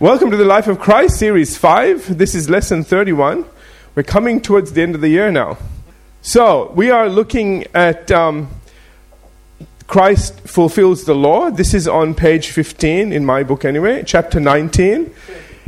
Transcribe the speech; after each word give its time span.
Welcome 0.00 0.30
to 0.30 0.36
the 0.36 0.44
Life 0.44 0.68
of 0.68 0.78
Christ, 0.78 1.18
Series 1.18 1.58
5. 1.58 2.18
This 2.18 2.32
is 2.32 2.48
Lesson 2.48 2.84
31. 2.84 3.44
We're 3.96 4.04
coming 4.04 4.40
towards 4.40 4.72
the 4.72 4.80
end 4.80 4.94
of 4.94 5.00
the 5.00 5.08
year 5.08 5.32
now. 5.32 5.58
So, 6.22 6.70
we 6.76 6.88
are 6.88 7.08
looking 7.08 7.66
at 7.74 8.08
um, 8.12 8.48
Christ 9.88 10.38
fulfills 10.42 11.04
the 11.04 11.16
law. 11.16 11.50
This 11.50 11.74
is 11.74 11.88
on 11.88 12.14
page 12.14 12.50
15 12.50 13.12
in 13.12 13.26
my 13.26 13.42
book, 13.42 13.64
anyway, 13.64 14.04
chapter 14.06 14.38
19. 14.38 15.12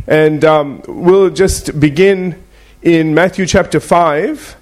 And 0.07 0.45
um, 0.45 0.85
we'll 0.87 1.31
just 1.31 1.81
begin 1.81 2.41
in 2.83 3.12
Matthew 3.15 3.47
chapter 3.47 3.81
5. 3.81 4.57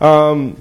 Um, 0.00 0.60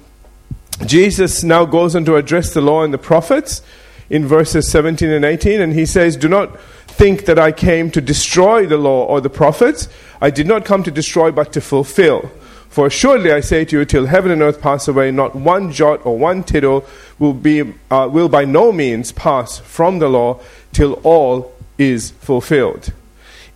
Jesus 0.86 1.43
now 1.43 1.66
goes 1.66 1.96
on 1.96 2.05
to 2.05 2.16
address 2.16 2.54
the 2.54 2.62
law 2.62 2.84
and 2.84 2.93
the 2.93 3.00
prophets 3.00 3.64
in 4.12 4.28
verses 4.28 4.70
17 4.70 5.09
and 5.09 5.23
18, 5.23 5.62
and 5.62 5.71
he 5.71 5.86
says, 5.86 6.18
Do 6.18 6.28
not 6.28 6.60
think 6.86 7.23
that 7.25 7.39
I 7.39 7.54
came 7.54 7.89
to 7.91 8.02
destroy 8.02 8.68
the 8.68 8.78
law 8.78 9.05
or 9.05 9.21
the 9.21 9.30
prophets. 9.30 9.88
I 10.20 10.29
did 10.29 10.47
not 10.47 10.65
come 10.65 10.84
to 10.84 10.92
destroy, 10.92 11.32
but 11.32 11.54
to 11.54 11.61
fulfill. 11.61 12.29
For 12.68 12.89
surely 12.89 13.32
I 13.32 13.39
say 13.39 13.64
to 13.64 13.79
you, 13.79 13.86
till 13.86 14.07
heaven 14.07 14.29
and 14.29 14.42
earth 14.42 14.61
pass 14.61 14.89
away, 14.89 15.11
not 15.11 15.34
one 15.34 15.71
jot 15.71 16.06
or 16.06 16.18
one 16.18 16.43
tittle 16.43 16.86
will, 17.20 17.34
be, 17.34 17.74
uh, 17.89 18.10
will 18.11 18.28
by 18.28 18.43
no 18.43 18.74
means 18.74 19.14
pass 19.14 19.60
from 19.60 20.00
the 20.00 20.10
law 20.10 20.42
till 20.73 20.93
all 21.04 21.54
is 21.78 22.12
fulfilled. 22.12 22.92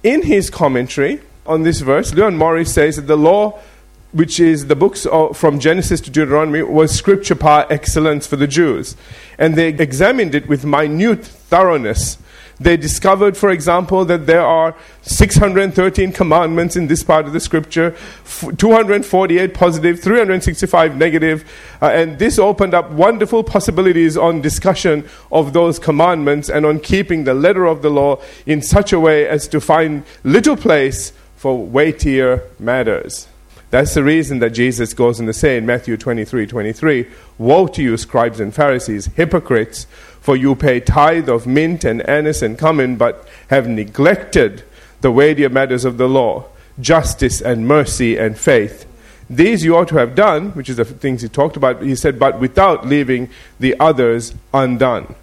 In 0.03 0.22
his 0.22 0.50
commentary 0.50 1.20
on 1.45 1.64
this 1.64 1.81
verse, 1.81 2.14
Leon 2.14 2.38
Morris 2.38 2.73
says 2.73 2.95
that 2.95 3.08
the 3.08 3.17
law, 3.17 3.59
which 4.16 4.40
is 4.40 4.68
the 4.68 4.76
books 4.76 5.05
of, 5.05 5.38
from 5.38 5.60
Genesis 5.60 6.02
to 6.02 6.10
Deuteronomy, 6.10 6.64
was 6.64 6.96
scripture 6.96 7.36
par 7.36 7.68
excellence 7.70 8.26
for 8.26 8.38
the 8.38 8.48
Jews. 8.48 8.96
And 9.38 9.56
they 9.56 9.70
examined 9.70 10.34
it 10.34 10.48
with 10.48 10.66
minute 10.66 11.26
thoroughness 11.26 12.18
they 12.59 12.78
discovered, 12.78 13.36
for 13.36 13.50
example, 13.50 14.06
that 14.06 14.28
there 14.28 14.46
are 14.46 14.76
613 15.02 16.14
commandments 16.14 16.76
in 16.76 16.88
this 16.88 17.04
part 17.04 17.26
of 17.26 17.34
the 17.34 17.40
scripture, 17.40 17.96
248 18.58 19.54
positive, 19.54 20.00
365 20.00 20.95
negative, 20.95 21.52
uh, 21.82 21.88
and 21.88 22.17
this 22.17 22.39
opened 22.39 22.73
up 22.73 22.92
wonderful 22.92 23.44
possibilities 23.44 24.16
on 24.16 24.42
discussion 24.42 25.08
of 25.32 25.52
those 25.52 25.80
commandments 25.80 26.50
and 26.50 26.66
on 26.66 26.80
keeping 26.80 27.26
the 27.26 27.34
letter 27.34 27.66
of 27.66 27.82
the 27.82 27.89
law 27.89 28.22
in 28.45 28.61
such 28.61 28.94
a 28.94 29.00
way 29.00 29.28
as 29.28 29.48
to 29.50 29.59
find 29.59 30.04
little 30.23 30.56
place 30.56 31.11
for 31.36 31.58
weightier 31.58 32.42
matters. 32.58 33.28
That's 33.71 33.94
the 33.94 34.03
reason 34.03 34.39
that 34.39 34.52
Jesus 34.52 34.94
goes 34.94 35.19
on 35.19 35.25
to 35.25 35.33
say 35.33 35.58
in 35.58 35.66
Matthew 35.66 35.97
23 35.97 36.45
23, 36.45 37.08
Woe 37.38 37.67
to 37.67 37.81
you, 37.81 37.97
scribes 37.97 38.39
and 38.39 38.53
Pharisees, 38.53 39.08
hypocrites! 39.16 39.88
For 40.21 40.35
you 40.35 40.55
pay 40.55 40.80
tithe 40.80 41.30
of 41.30 41.45
mint 41.45 41.83
and 41.83 42.08
anise 42.09 42.41
and 42.41 42.58
cumin, 42.58 42.95
but 42.95 43.27
have 43.49 43.67
neglected 43.67 44.63
the 45.02 45.11
weightier 45.11 45.49
matters 45.49 45.86
of 45.86 45.97
the 45.97 46.09
law, 46.09 46.45
justice 46.80 47.41
and 47.41 47.67
mercy 47.67 48.17
and 48.17 48.38
faith. 48.38 48.88
These 49.30 49.63
you 49.63 49.75
ought 49.75 49.88
to 49.89 49.97
have 49.97 50.16
done, 50.16 50.52
which 50.52 50.69
is 50.69 50.77
the 50.77 50.86
things 50.86 51.21
he 51.21 51.30
talked 51.30 51.58
about. 51.58 51.81
He 51.81 51.95
said, 51.95 52.17
but 52.17 52.39
without 52.39 52.88
leaving 52.88 53.30
the 53.59 53.75
others 53.80 54.33
undone. 54.53 55.13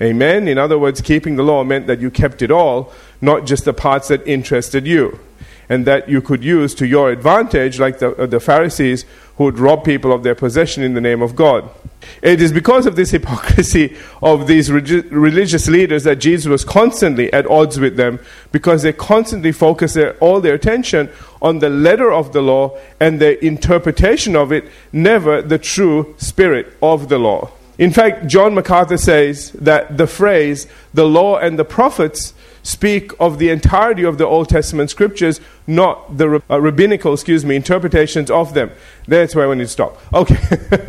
Amen. 0.00 0.48
In 0.48 0.58
other 0.58 0.78
words, 0.78 1.00
keeping 1.00 1.36
the 1.36 1.42
law 1.44 1.62
meant 1.64 1.86
that 1.86 2.00
you 2.00 2.10
kept 2.10 2.42
it 2.42 2.50
all, 2.50 2.92
not 3.20 3.44
just 3.44 3.64
the 3.64 3.72
parts 3.72 4.08
that 4.08 4.26
interested 4.26 4.86
you 4.86 5.18
and 5.68 5.84
that 5.86 6.08
you 6.08 6.20
could 6.20 6.44
use 6.44 6.74
to 6.76 6.86
your 6.86 7.10
advantage, 7.10 7.78
like 7.78 7.98
the, 7.98 8.14
uh, 8.16 8.26
the 8.26 8.40
Pharisees 8.40 9.04
who 9.36 9.44
would 9.44 9.58
rob 9.58 9.84
people 9.84 10.12
of 10.12 10.22
their 10.22 10.34
possession 10.34 10.82
in 10.82 10.94
the 10.94 11.00
name 11.00 11.22
of 11.22 11.34
God. 11.34 11.68
It 12.20 12.42
is 12.42 12.52
because 12.52 12.86
of 12.86 12.96
this 12.96 13.10
hypocrisy 13.10 13.96
of 14.22 14.46
these 14.46 14.70
religious 14.70 15.68
leaders 15.68 16.04
that 16.04 16.16
Jesus 16.16 16.46
was 16.46 16.64
constantly 16.64 17.32
at 17.32 17.46
odds 17.46 17.78
with 17.78 17.96
them 17.96 18.18
because 18.50 18.82
they 18.82 18.92
constantly 18.92 19.52
focused 19.52 19.94
their, 19.94 20.14
all 20.18 20.40
their 20.40 20.54
attention 20.54 21.10
on 21.40 21.60
the 21.60 21.70
letter 21.70 22.12
of 22.12 22.32
the 22.32 22.42
law 22.42 22.78
and 23.00 23.20
the 23.20 23.42
interpretation 23.44 24.36
of 24.36 24.52
it, 24.52 24.64
never 24.92 25.42
the 25.42 25.58
true 25.58 26.14
spirit 26.18 26.76
of 26.82 27.08
the 27.08 27.18
law. 27.18 27.50
In 27.78 27.90
fact, 27.90 28.26
John 28.26 28.54
MacArthur 28.54 28.98
says 28.98 29.50
that 29.52 29.96
the 29.96 30.06
phrase, 30.06 30.66
the 30.92 31.06
law 31.06 31.38
and 31.38 31.58
the 31.58 31.64
prophets, 31.64 32.34
speak 32.62 33.12
of 33.18 33.38
the 33.38 33.50
entirety 33.50 34.04
of 34.04 34.18
the 34.18 34.26
Old 34.26 34.48
Testament 34.48 34.90
scriptures, 34.90 35.40
not 35.66 36.16
the 36.16 36.42
uh, 36.48 36.60
rabbinical, 36.60 37.12
excuse 37.12 37.44
me, 37.44 37.56
interpretations 37.56 38.30
of 38.30 38.54
them. 38.54 38.70
That's 39.06 39.34
where 39.34 39.50
I 39.50 39.54
need 39.54 39.64
to 39.64 39.68
stop. 39.68 40.00
Okay, 40.14 40.36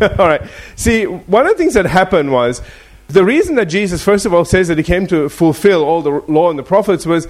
all 0.20 0.28
right. 0.28 0.42
See, 0.76 1.06
one 1.06 1.46
of 1.46 1.54
the 1.54 1.58
things 1.58 1.74
that 1.74 1.86
happened 1.86 2.32
was 2.32 2.62
the 3.08 3.26
reason 3.26 3.56
that 3.56 3.66
Jesus, 3.66 4.04
first 4.04 4.26
of 4.26 4.34
all, 4.34 4.46
says 4.46 4.68
that 4.68 4.78
he 4.78 4.84
came 4.84 5.08
to 5.08 5.30
fulfill 5.30 5.84
all 5.84 6.02
the 6.02 6.24
law 6.28 6.50
and 6.50 6.58
the 6.58 6.64
prophets 6.64 7.06
was 7.06 7.28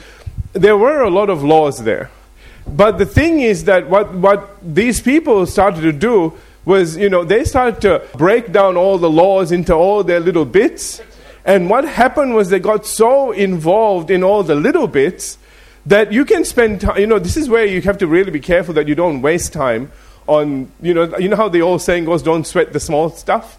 there 0.54 0.78
were 0.78 1.02
a 1.02 1.10
lot 1.10 1.30
of 1.30 1.44
laws 1.44 1.84
there. 1.84 2.12
But 2.66 2.98
the 2.98 3.06
thing 3.06 3.42
is 3.42 3.66
that 3.66 3.90
what, 3.90 4.14
what 4.14 4.58
these 4.62 5.02
people 5.02 5.46
started 5.46 5.82
to 5.82 5.92
do 5.92 6.38
was, 6.66 6.96
you 6.96 7.10
know, 7.10 7.24
they 7.24 7.44
started 7.44 7.82
to 7.82 8.08
break 8.18 8.52
down 8.52 8.78
all 8.78 8.98
the 8.98 9.10
laws 9.10 9.52
into 9.52 9.74
all 9.74 10.04
their 10.04 10.20
little 10.20 10.46
bits 10.46 11.02
and 11.46 11.70
what 11.70 11.86
happened 11.86 12.36
was 12.36 12.50
they 12.50 12.60
got 12.60 12.86
so 12.86 13.32
involved 13.32 14.10
in 14.10 14.24
all 14.24 14.44
the 14.44 14.56
little 14.56 14.88
bits 14.88 15.38
that 15.86 16.14
you 16.14 16.24
can 16.26 16.46
spend 16.46 16.82
time, 16.82 17.00
you 17.00 17.08
know, 17.08 17.20
this 17.20 17.36
is 17.36 17.50
where 17.50 17.66
you 17.66 17.82
have 17.82 17.98
to 17.98 18.08
really 18.08 18.32
be 18.32 18.40
careful 18.40 18.74
that 18.76 18.88
you 18.88 18.96
don't 18.96 19.22
waste 19.22 19.52
time 19.52 19.92
on, 20.28 20.72
you 20.82 20.94
know, 20.94 21.18
you 21.18 21.28
know 21.28 21.36
how 21.36 21.50
the 21.50 21.62
old 21.62 21.82
saying 21.82 22.06
goes, 22.06 22.24
don't 22.24 22.48
sweat 22.48 22.72
the 22.72 22.80
small 22.80 23.10
stuff? 23.10 23.58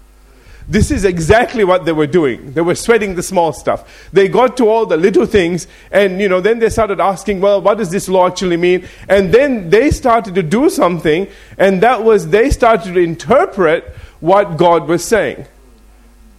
This 0.66 0.90
is 0.90 1.04
exactly 1.04 1.62
what 1.62 1.84
they 1.84 1.92
were 1.92 2.06
doing. 2.06 2.54
They 2.54 2.62
were 2.62 2.74
sweating 2.74 3.16
the 3.16 3.22
small 3.22 3.52
stuff. 3.52 4.08
They 4.14 4.28
got 4.28 4.56
to 4.56 4.68
all 4.68 4.86
the 4.86 4.96
little 4.96 5.26
things, 5.26 5.66
and 5.90 6.20
you 6.20 6.28
know, 6.28 6.40
then 6.40 6.58
they 6.58 6.70
started 6.70 7.00
asking, 7.00 7.42
well, 7.42 7.60
what 7.60 7.76
does 7.76 7.90
this 7.90 8.08
law 8.08 8.26
actually 8.26 8.56
mean? 8.56 8.88
And 9.06 9.32
then 9.32 9.68
they 9.68 9.90
started 9.90 10.34
to 10.36 10.42
do 10.42 10.70
something, 10.70 11.28
and 11.58 11.82
that 11.82 12.02
was 12.02 12.28
they 12.28 12.48
started 12.48 12.94
to 12.94 13.00
interpret 13.00 13.84
what 14.20 14.56
God 14.56 14.88
was 14.88 15.04
saying. 15.04 15.44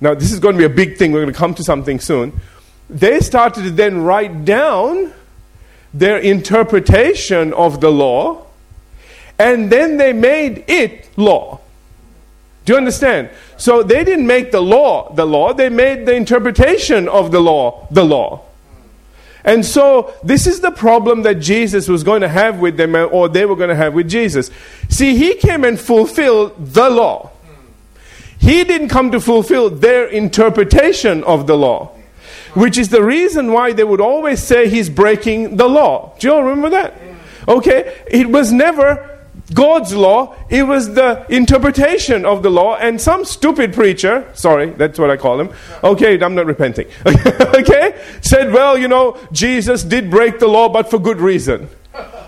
Now, 0.02 0.14
this 0.14 0.32
is 0.32 0.40
going 0.40 0.56
to 0.56 0.60
be 0.60 0.66
a 0.66 0.70
big 0.70 0.98
thing. 0.98 1.12
We're 1.12 1.22
going 1.22 1.34
to 1.34 1.40
come 1.40 1.56
to 1.56 1.64
something 1.64 2.00
soon. 2.00 2.40
They 2.90 3.20
started 3.20 3.64
to 3.64 3.72
then 3.72 4.04
write 4.04 4.46
down 4.46 5.14
their 5.94 6.18
interpretation 6.18 7.54
of 7.54 7.82
the 7.82 7.92
law, 7.92 8.46
and 9.40 9.72
then 9.72 9.98
they 9.98 10.14
made 10.14 10.66
it 10.68 11.10
law. 11.18 11.62
Do 12.66 12.74
you 12.74 12.78
understand? 12.78 13.30
So 13.58 13.84
they 13.84 14.04
didn't 14.04 14.28
make 14.28 14.52
the 14.52 14.62
law 14.62 15.14
the 15.14 15.26
law, 15.26 15.54
they 15.54 15.70
made 15.70 16.06
the 16.06 16.14
interpretation 16.14 17.08
of 17.08 17.32
the 17.32 17.40
law 17.40 17.88
the 17.92 18.04
law. 18.04 18.42
And 19.46 19.64
so, 19.64 20.12
this 20.24 20.48
is 20.48 20.62
the 20.62 20.72
problem 20.72 21.22
that 21.22 21.36
Jesus 21.36 21.88
was 21.88 22.04
going 22.04 22.22
to 22.22 22.28
have 22.28 22.60
with 22.60 22.78
them, 22.78 22.96
or 22.96 23.30
they 23.30 23.46
were 23.46 23.56
going 23.56 23.70
to 23.70 23.76
have 23.76 23.94
with 23.94 24.10
Jesus. 24.10 24.50
See, 24.90 25.16
he 25.16 25.36
came 25.36 25.64
and 25.64 25.80
fulfilled 25.80 26.56
the 26.58 26.90
law. 26.90 27.30
He 28.46 28.64
didn't 28.64 28.90
come 28.90 29.10
to 29.10 29.20
fulfill 29.20 29.72
their 29.72 30.06
interpretation 30.06 31.24
of 31.24 31.48
the 31.48 31.58
law, 31.58 31.96
which 32.54 32.78
is 32.78 32.90
the 32.90 33.02
reason 33.02 33.52
why 33.52 33.74
they 33.74 33.84
would 33.84 34.00
always 34.00 34.44
say 34.44 34.70
he's 34.70 34.88
breaking 34.88 35.58
the 35.58 35.68
law. 35.68 36.14
Do 36.20 36.28
you 36.28 36.34
all 36.36 36.44
remember 36.44 36.70
that? 36.70 36.94
Okay? 37.48 38.04
It 38.06 38.30
was 38.30 38.52
never 38.52 39.16
God's 39.52 39.96
law, 39.96 40.36
it 40.48 40.62
was 40.62 40.94
the 40.94 41.26
interpretation 41.28 42.24
of 42.24 42.44
the 42.44 42.52
law, 42.52 42.76
and 42.76 43.02
some 43.02 43.26
stupid 43.26 43.74
preacher, 43.74 44.30
sorry, 44.36 44.70
that's 44.72 45.00
what 45.00 45.10
I 45.10 45.18
call 45.18 45.40
him, 45.40 45.50
okay, 45.84 46.20
I'm 46.20 46.36
not 46.36 46.46
repenting, 46.46 46.88
okay, 47.06 48.00
said, 48.22 48.52
well, 48.52 48.78
you 48.78 48.88
know, 48.88 49.18
Jesus 49.32 49.84
did 49.84 50.10
break 50.10 50.40
the 50.40 50.48
law, 50.48 50.70
but 50.70 50.90
for 50.90 51.00
good 51.00 51.20
reason. 51.20 51.70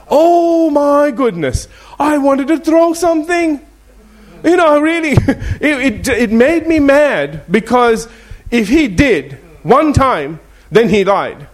Oh 0.10 0.70
my 0.70 1.12
goodness, 1.12 1.68
I 2.00 2.18
wanted 2.18 2.48
to 2.50 2.60
throw 2.60 2.94
something. 2.94 3.66
You 4.44 4.56
know, 4.56 4.80
really, 4.80 5.12
it, 5.62 6.08
it, 6.08 6.08
it 6.08 6.32
made 6.32 6.68
me 6.68 6.80
mad 6.80 7.44
because 7.52 8.08
if 8.52 8.68
he 8.68 8.88
did 8.88 9.34
one 9.64 9.94
time, 9.94 10.40
then 10.72 10.90
he 10.90 11.04
lied. 11.04 11.48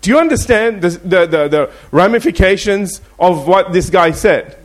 Do 0.00 0.10
you 0.10 0.18
understand 0.18 0.82
the, 0.82 0.88
the, 0.88 1.26
the, 1.26 1.48
the, 1.48 1.70
ramifications 1.92 3.00
of 3.20 3.46
what 3.46 3.72
this 3.72 3.88
guy 3.88 4.10
said? 4.10 4.58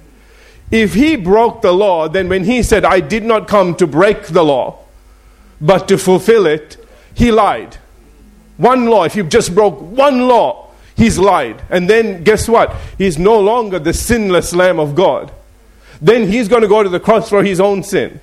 If 0.71 0.95
he 0.95 1.15
broke 1.15 1.61
the 1.61 1.71
law, 1.71 2.07
then 2.07 2.27
when 2.27 2.43
he 2.43 2.63
said, 2.63 2.83
I 2.83 3.01
did 3.01 3.23
not 3.23 3.47
come 3.47 3.75
to 3.75 3.85
break 3.85 4.23
the 4.23 4.43
law, 4.43 4.79
but 5.61 5.87
to 5.89 5.97
fulfill 5.99 6.47
it, 6.47 6.83
he 7.13 7.31
lied. 7.31 7.77
One 8.57 8.87
law, 8.87 9.03
if 9.03 9.15
you 9.15 9.23
just 9.23 9.53
broke 9.53 9.79
one 9.79 10.27
law, 10.27 10.71
he's 10.95 11.19
lied. 11.19 11.61
And 11.69 11.87
then 11.87 12.23
guess 12.23 12.49
what? 12.49 12.75
He's 12.97 13.19
no 13.19 13.39
longer 13.39 13.77
the 13.77 13.93
sinless 13.93 14.55
Lamb 14.55 14.79
of 14.79 14.95
God 14.95 15.31
then 16.01 16.27
he's 16.27 16.47
going 16.47 16.61
to 16.61 16.67
go 16.67 16.83
to 16.83 16.89
the 16.89 16.99
cross 16.99 17.29
for 17.29 17.43
his 17.43 17.59
own 17.59 17.83
sin. 17.83 18.19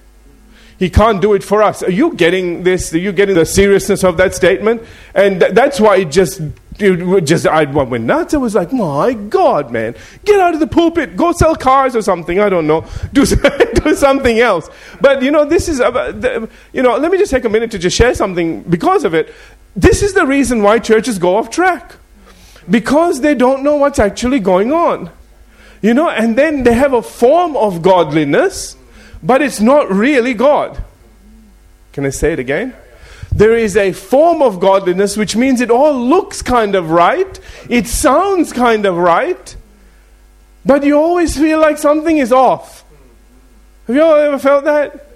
He 0.78 0.90
can't 0.90 1.20
do 1.20 1.34
it 1.34 1.44
for 1.44 1.62
us. 1.62 1.82
Are 1.82 1.90
you 1.90 2.14
getting 2.14 2.64
this? 2.64 2.92
Are 2.92 2.98
you 2.98 3.12
getting 3.12 3.36
the 3.36 3.46
seriousness 3.46 4.02
of 4.02 4.16
that 4.16 4.34
statement? 4.34 4.82
And 5.14 5.40
th- 5.40 5.52
that's 5.52 5.78
why 5.80 5.98
it 5.98 6.10
just, 6.10 6.40
it 6.78 7.24
just 7.24 7.46
I 7.46 7.64
went 7.64 8.04
nuts. 8.04 8.34
I 8.34 8.38
was 8.38 8.56
like, 8.56 8.72
my 8.72 9.12
God, 9.12 9.70
man, 9.70 9.94
get 10.24 10.40
out 10.40 10.52
of 10.52 10.60
the 10.60 10.66
pulpit, 10.66 11.16
go 11.16 11.30
sell 11.32 11.54
cars 11.54 11.94
or 11.94 12.02
something. 12.02 12.40
I 12.40 12.48
don't 12.48 12.66
know, 12.66 12.84
do 13.12 13.24
do 13.74 13.94
something 13.94 14.40
else. 14.40 14.68
But 15.00 15.22
you 15.22 15.30
know, 15.30 15.44
this 15.44 15.68
is, 15.68 15.80
uh, 15.80 16.46
you 16.72 16.82
know, 16.82 16.96
let 16.96 17.12
me 17.12 17.18
just 17.18 17.30
take 17.30 17.44
a 17.44 17.48
minute 17.48 17.70
to 17.70 17.78
just 17.78 17.96
share 17.96 18.14
something 18.14 18.62
because 18.64 19.04
of 19.04 19.14
it. 19.14 19.32
This 19.76 20.02
is 20.02 20.14
the 20.14 20.26
reason 20.26 20.62
why 20.62 20.80
churches 20.80 21.18
go 21.18 21.36
off 21.36 21.50
track. 21.50 21.96
Because 22.68 23.20
they 23.20 23.34
don't 23.34 23.62
know 23.62 23.76
what's 23.76 23.98
actually 23.98 24.40
going 24.40 24.72
on. 24.72 25.10
You 25.84 25.92
know, 25.92 26.08
and 26.08 26.34
then 26.34 26.62
they 26.62 26.72
have 26.72 26.94
a 26.94 27.02
form 27.02 27.58
of 27.58 27.82
godliness, 27.82 28.74
but 29.22 29.42
it's 29.42 29.60
not 29.60 29.90
really 29.90 30.32
God. 30.32 30.82
Can 31.92 32.06
I 32.06 32.08
say 32.08 32.32
it 32.32 32.38
again? 32.38 32.74
There 33.30 33.54
is 33.54 33.76
a 33.76 33.92
form 33.92 34.40
of 34.40 34.60
godliness 34.60 35.14
which 35.18 35.36
means 35.36 35.60
it 35.60 35.70
all 35.70 35.92
looks 35.92 36.40
kind 36.40 36.74
of 36.74 36.90
right, 36.90 37.38
it 37.68 37.86
sounds 37.86 38.50
kind 38.50 38.86
of 38.86 38.96
right, 38.96 39.54
but 40.64 40.84
you 40.84 40.96
always 40.96 41.36
feel 41.36 41.60
like 41.60 41.76
something 41.76 42.16
is 42.16 42.32
off. 42.32 42.82
Have 43.86 43.94
you 43.94 44.02
all 44.02 44.16
ever 44.16 44.38
felt 44.38 44.64
that? 44.64 45.06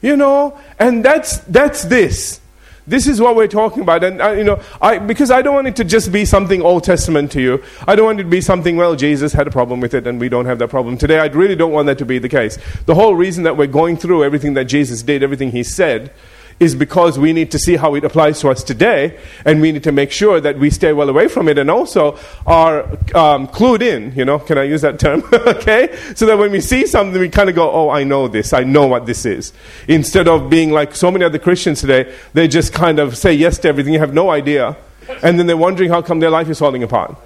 You 0.00 0.16
know, 0.16 0.58
and 0.78 1.04
that's 1.04 1.36
that's 1.40 1.84
this. 1.84 2.40
This 2.86 3.06
is 3.06 3.18
what 3.18 3.34
we're 3.34 3.48
talking 3.48 3.82
about, 3.82 4.04
and 4.04 4.20
uh, 4.20 4.32
you 4.32 4.44
know, 4.44 4.60
I, 4.80 4.98
because 4.98 5.30
I 5.30 5.40
don't 5.40 5.54
want 5.54 5.66
it 5.68 5.76
to 5.76 5.84
just 5.84 6.12
be 6.12 6.26
something 6.26 6.60
Old 6.60 6.84
Testament 6.84 7.32
to 7.32 7.40
you. 7.40 7.62
I 7.88 7.96
don't 7.96 8.04
want 8.04 8.20
it 8.20 8.24
to 8.24 8.28
be 8.28 8.42
something. 8.42 8.76
Well, 8.76 8.94
Jesus 8.94 9.32
had 9.32 9.46
a 9.46 9.50
problem 9.50 9.80
with 9.80 9.94
it, 9.94 10.06
and 10.06 10.20
we 10.20 10.28
don't 10.28 10.44
have 10.44 10.58
that 10.58 10.68
problem 10.68 10.98
today. 10.98 11.18
I 11.18 11.26
really 11.26 11.56
don't 11.56 11.72
want 11.72 11.86
that 11.86 11.96
to 11.98 12.04
be 12.04 12.18
the 12.18 12.28
case. 12.28 12.58
The 12.84 12.94
whole 12.94 13.14
reason 13.14 13.44
that 13.44 13.56
we're 13.56 13.68
going 13.68 13.96
through 13.96 14.22
everything 14.22 14.52
that 14.54 14.66
Jesus 14.66 15.02
did, 15.02 15.22
everything 15.22 15.50
He 15.50 15.62
said, 15.62 16.12
is 16.60 16.74
because 16.74 17.18
we 17.18 17.32
need 17.32 17.50
to 17.50 17.58
see 17.58 17.76
how 17.76 17.94
it 17.94 18.04
applies 18.04 18.40
to 18.40 18.48
us 18.48 18.62
today, 18.62 19.18
and 19.44 19.60
we 19.60 19.72
need 19.72 19.82
to 19.84 19.92
make 19.92 20.10
sure 20.10 20.40
that 20.40 20.58
we 20.58 20.70
stay 20.70 20.92
well 20.92 21.08
away 21.08 21.28
from 21.28 21.48
it, 21.48 21.58
and 21.58 21.70
also 21.70 22.18
are 22.46 22.82
um, 23.14 23.48
clued 23.48 23.82
in. 23.82 24.14
You 24.14 24.24
know, 24.24 24.38
can 24.38 24.58
I 24.58 24.64
use 24.64 24.82
that 24.82 24.98
term? 24.98 25.22
okay, 25.32 25.96
so 26.14 26.26
that 26.26 26.38
when 26.38 26.52
we 26.52 26.60
see 26.60 26.86
something, 26.86 27.20
we 27.20 27.28
kind 27.28 27.48
of 27.48 27.56
go, 27.56 27.70
"Oh, 27.70 27.90
I 27.90 28.04
know 28.04 28.28
this. 28.28 28.52
I 28.52 28.62
know 28.62 28.86
what 28.86 29.06
this 29.06 29.26
is." 29.26 29.52
Instead 29.88 30.28
of 30.28 30.48
being 30.48 30.70
like 30.70 30.94
so 30.94 31.10
many 31.10 31.24
other 31.24 31.38
Christians 31.38 31.80
today, 31.80 32.14
they 32.32 32.48
just 32.48 32.72
kind 32.72 32.98
of 32.98 33.16
say 33.16 33.32
yes 33.32 33.58
to 33.58 33.68
everything. 33.68 33.92
You 33.92 33.98
have 33.98 34.14
no 34.14 34.30
idea, 34.30 34.76
and 35.22 35.38
then 35.38 35.46
they're 35.46 35.56
wondering 35.56 35.90
how 35.90 36.02
come 36.02 36.20
their 36.20 36.30
life 36.30 36.48
is 36.48 36.58
falling 36.58 36.82
apart. 36.82 37.16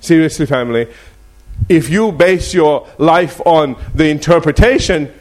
Seriously, 0.00 0.46
family, 0.46 0.86
if 1.68 1.88
you 1.88 2.12
base 2.12 2.54
your 2.54 2.86
life 2.98 3.40
on 3.44 3.76
the 3.94 4.08
interpretation, 4.08 5.12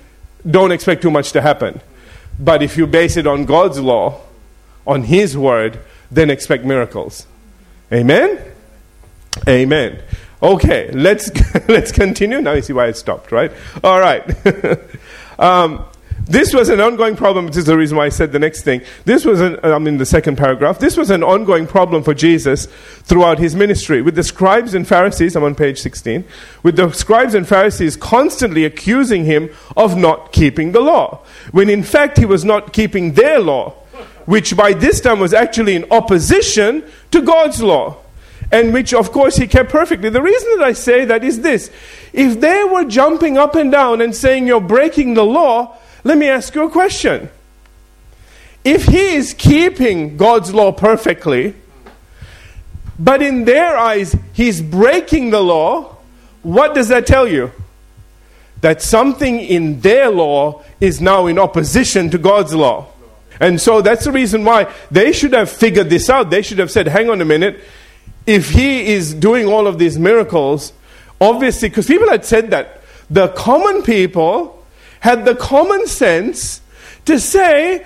don't 0.50 0.72
expect 0.72 1.02
too 1.02 1.12
much 1.12 1.32
to 1.32 1.42
happen. 1.42 1.82
But 2.40 2.62
if 2.62 2.78
you 2.78 2.88
base 2.88 3.18
it 3.18 3.28
on 3.28 3.46
God's 3.46 3.80
law, 3.80 4.22
on 4.86 5.04
His 5.04 5.38
word, 5.38 5.80
then 6.12 6.30
expect 6.30 6.64
miracles. 6.64 7.28
Amen? 7.92 8.40
Amen. 9.48 10.02
Okay, 10.42 10.92
let's, 10.92 11.32
let's 11.68 11.92
continue. 11.92 12.42
Now 12.42 12.54
you 12.54 12.62
see 12.62 12.74
why 12.74 12.88
I 12.88 12.92
stopped, 12.92 13.32
right? 13.32 13.52
All 13.84 14.00
right. 14.00 14.24
um, 15.40 15.86
this 16.28 16.54
was 16.54 16.70
an 16.70 16.80
ongoing 16.80 17.16
problem. 17.16 17.48
This 17.48 17.58
is 17.58 17.66
the 17.66 17.78
reason 17.78 17.98
why 17.98 18.06
I 18.06 18.10
said 18.10 18.32
the 18.32 18.40
next 18.40 18.64
thing. 18.64 18.82
This 19.06 19.26
was, 19.26 19.42
an, 19.42 19.60
I'm 19.64 19.88
in 19.88 19.98
the 19.98 20.06
second 20.06 20.38
paragraph. 20.38 20.80
This 20.80 20.98
was 20.98 21.10
an 21.10 21.24
ongoing 21.24 21.68
problem 21.68 22.04
for 22.04 22.14
Jesus 22.14 22.66
throughout 23.04 23.40
his 23.40 23.56
ministry. 23.56 24.02
With 24.02 24.16
the 24.16 24.24
scribes 24.24 24.74
and 24.74 24.88
Pharisees, 24.88 25.36
I'm 25.36 25.44
on 25.44 25.56
page 25.56 25.80
16, 25.80 26.26
with 26.64 26.76
the 26.76 26.92
scribes 26.92 27.34
and 27.34 27.48
Pharisees 27.48 27.96
constantly 27.96 28.66
accusing 28.66 29.26
him 29.26 29.50
of 29.76 29.98
not 29.98 30.32
keeping 30.32 30.74
the 30.74 30.82
law, 30.82 31.24
when 31.52 31.70
in 31.70 31.84
fact 31.84 32.18
he 32.18 32.26
was 32.26 32.44
not 32.44 32.74
keeping 32.74 33.14
their 33.14 33.40
law, 33.40 33.72
which 34.26 34.58
by 34.58 34.74
this 34.74 35.00
time 35.00 35.20
was 35.20 35.34
actually 35.34 35.76
in 35.76 35.86
opposition 35.92 36.84
to 37.12 37.22
God's 37.22 37.62
law 37.62 37.98
and 38.52 38.74
which 38.74 38.94
of 38.94 39.12
course 39.12 39.36
he 39.38 39.48
kept 39.48 39.70
perfectly. 39.70 40.10
The 40.10 40.22
reason 40.22 40.58
that 40.58 40.66
I 40.66 40.74
say 40.74 41.06
that 41.06 41.24
is 41.24 41.42
this 41.42 41.70
if 42.14 42.40
they 42.40 42.64
were 42.64 42.86
jumping 42.86 43.38
up 43.38 43.56
and 43.56 43.72
down 43.72 44.02
and 44.02 44.16
saying 44.16 44.48
you're 44.48 44.62
breaking 44.62 45.14
the 45.14 45.26
law, 45.26 45.78
let 46.08 46.18
me 46.18 46.30
ask 46.30 46.56
you 46.56 46.64
a 46.64 46.70
question. 46.70 47.30
If 48.64 48.86
he 48.86 49.16
is 49.16 49.34
keeping 49.34 50.16
God's 50.16 50.54
law 50.54 50.72
perfectly, 50.72 51.54
but 52.98 53.22
in 53.22 53.44
their 53.44 53.76
eyes 53.78 54.16
he's 54.32 54.62
breaking 54.62 55.32
the 55.32 55.42
law, 55.42 55.98
what 56.44 56.74
does 56.74 56.88
that 56.88 57.08
tell 57.08 57.28
you? 57.28 57.52
That 58.62 58.82
something 58.82 59.40
in 59.42 59.82
their 59.82 60.10
law 60.10 60.64
is 60.80 61.02
now 61.02 61.28
in 61.28 61.38
opposition 61.38 62.10
to 62.12 62.18
God's 62.18 62.56
law. 62.56 62.88
And 63.42 63.60
so 63.60 63.82
that's 63.82 64.06
the 64.06 64.12
reason 64.14 64.46
why 64.46 64.74
they 64.90 65.12
should 65.12 65.34
have 65.34 65.50
figured 65.50 65.90
this 65.90 66.10
out. 66.10 66.30
They 66.30 66.42
should 66.42 66.60
have 66.60 66.72
said, 66.72 66.88
hang 66.88 67.10
on 67.10 67.20
a 67.20 67.26
minute, 67.26 67.62
if 68.26 68.50
he 68.52 68.94
is 68.94 69.14
doing 69.14 69.46
all 69.46 69.68
of 69.68 69.78
these 69.78 70.00
miracles, 70.00 70.72
obviously, 71.20 71.68
because 71.68 71.86
people 71.86 72.10
had 72.10 72.24
said 72.24 72.50
that 72.52 72.82
the 73.10 73.28
common 73.30 73.84
people 73.84 74.57
had 75.00 75.26
the 75.26 75.36
common 75.36 75.88
sense 75.88 76.62
to 77.06 77.20
say, 77.20 77.86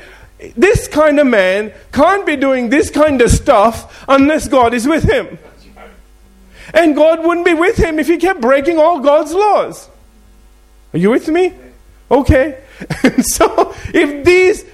this 0.56 0.88
kind 0.88 1.20
of 1.20 1.28
man 1.28 1.72
can't 1.92 2.26
be 2.26 2.36
doing 2.36 2.70
this 2.70 2.90
kind 2.90 3.22
of 3.22 3.30
stuff 3.30 4.04
unless 4.08 4.48
God 4.48 4.74
is 4.74 4.88
with 4.88 5.04
him. 5.04 5.38
And 6.74 6.96
God 6.96 7.24
wouldn't 7.24 7.46
be 7.46 7.54
with 7.54 7.78
him 7.78 8.00
if 8.00 8.08
he 8.08 8.18
kept 8.18 8.42
breaking 8.42 8.78
all 8.78 9.00
God's 9.00 9.34
laws. 9.34 9.90
Are 10.94 10.98
you 10.98 11.10
with 11.10 11.28
me? 11.28 11.54
Okay. 12.10 12.62
so, 13.22 13.76
if 13.94 14.26
these 14.26 14.66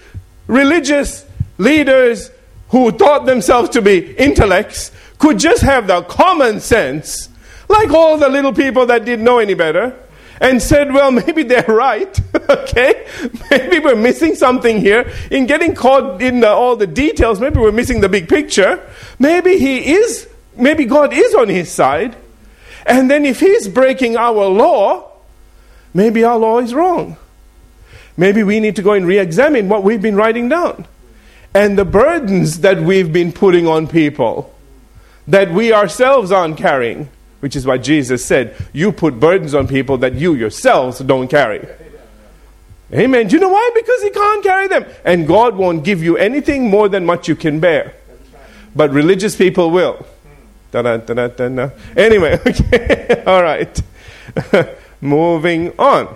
religious 0.48 1.25
leaders 1.57 2.31
who 2.69 2.92
thought 2.92 3.25
themselves 3.25 3.69
to 3.69 3.81
be 3.81 4.16
intellects 4.16 4.92
could 5.18 5.40
just 5.40 5.63
have 5.63 5.88
the 5.88 6.01
common 6.04 6.60
sense, 6.60 7.30
like 7.68 7.90
all 7.90 8.18
the 8.18 8.30
little 8.30 8.54
people 8.54 8.86
that 8.86 9.06
didn't 9.06 9.25
know 9.25 9.40
any 9.40 9.54
better, 9.54 9.98
and 10.39 10.62
said, 10.62 10.94
well, 10.94 11.12
maybe 11.28 11.44
they're 11.44 11.63
right. 11.68 12.19
okay? 12.50 13.07
Maybe 13.50 13.80
we're 13.80 13.95
missing 13.95 14.36
something 14.36 14.80
here. 14.80 15.12
In 15.31 15.45
getting 15.45 15.75
caught 15.75 16.22
in 16.22 16.42
the, 16.42 16.50
all 16.50 16.75
the 16.75 16.88
details, 16.88 17.39
maybe 17.39 17.60
we're 17.60 17.72
missing 17.72 18.01
the 18.01 18.10
big 18.10 18.30
picture. 18.30 18.88
Maybe 19.19 19.57
he 19.57 19.94
is, 19.94 20.30
maybe 20.56 20.86
God 20.86 21.13
is 21.13 21.34
on 21.36 21.50
his 21.50 21.72
side. 21.72 22.16
And 22.86 23.12
then 23.12 23.25
if 23.25 23.39
he's 23.39 23.68
breaking 23.68 24.16
our 24.16 24.45
law, 24.45 25.12
maybe 25.94 26.24
our 26.24 26.38
law 26.38 26.60
is 26.60 26.74
wrong. 26.74 27.18
Maybe 28.16 28.44
we 28.44 28.60
need 28.60 28.75
to 28.78 28.81
go 28.81 28.94
and 28.94 29.06
re 29.06 29.19
examine 29.19 29.69
what 29.69 29.83
we've 29.83 30.01
been 30.01 30.16
writing 30.16 30.50
down 30.50 30.88
and 31.54 31.78
the 31.78 31.86
burdens 31.86 32.60
that 32.60 32.80
we've 32.80 33.12
been 33.12 33.31
putting 33.31 33.68
on 33.68 33.88
people 33.88 34.54
that 35.28 35.51
we 35.51 35.74
ourselves 35.74 36.31
aren't 36.31 36.57
carrying 36.57 37.10
which 37.39 37.56
is 37.56 37.66
why 37.66 37.78
Jesus 37.78 38.25
said, 38.25 38.56
You 38.74 38.92
put 38.92 39.19
burdens 39.19 39.54
on 39.54 39.68
people 39.68 39.98
that 40.00 40.16
you 40.16 40.34
yourselves 40.34 41.00
don't 41.00 41.28
carry. 41.28 41.68
Amen. 42.94 43.28
Do 43.28 43.36
you 43.36 43.42
know 43.42 43.50
why? 43.50 43.72
Because 43.75 44.01
He 44.01 44.10
can't 44.10 44.44
carry 44.44 44.68
them. 44.68 44.86
And 45.04 45.28
God 45.28 45.56
won't 45.56 45.84
give 45.84 46.01
you 46.01 46.18
anything 46.18 46.69
more 46.69 46.88
than 46.88 47.06
what 47.06 47.28
you 47.28 47.36
can 47.36 47.60
bear. 47.60 47.94
But 48.75 48.92
religious 48.92 49.36
people 49.36 49.72
will. 49.72 50.06
Da-da-da-da-da. 50.72 51.69
Anyway, 51.95 52.39
okay. 52.45 53.23
All 53.26 53.44
right. 53.44 53.81
Moving 55.02 55.78
on. 55.80 56.16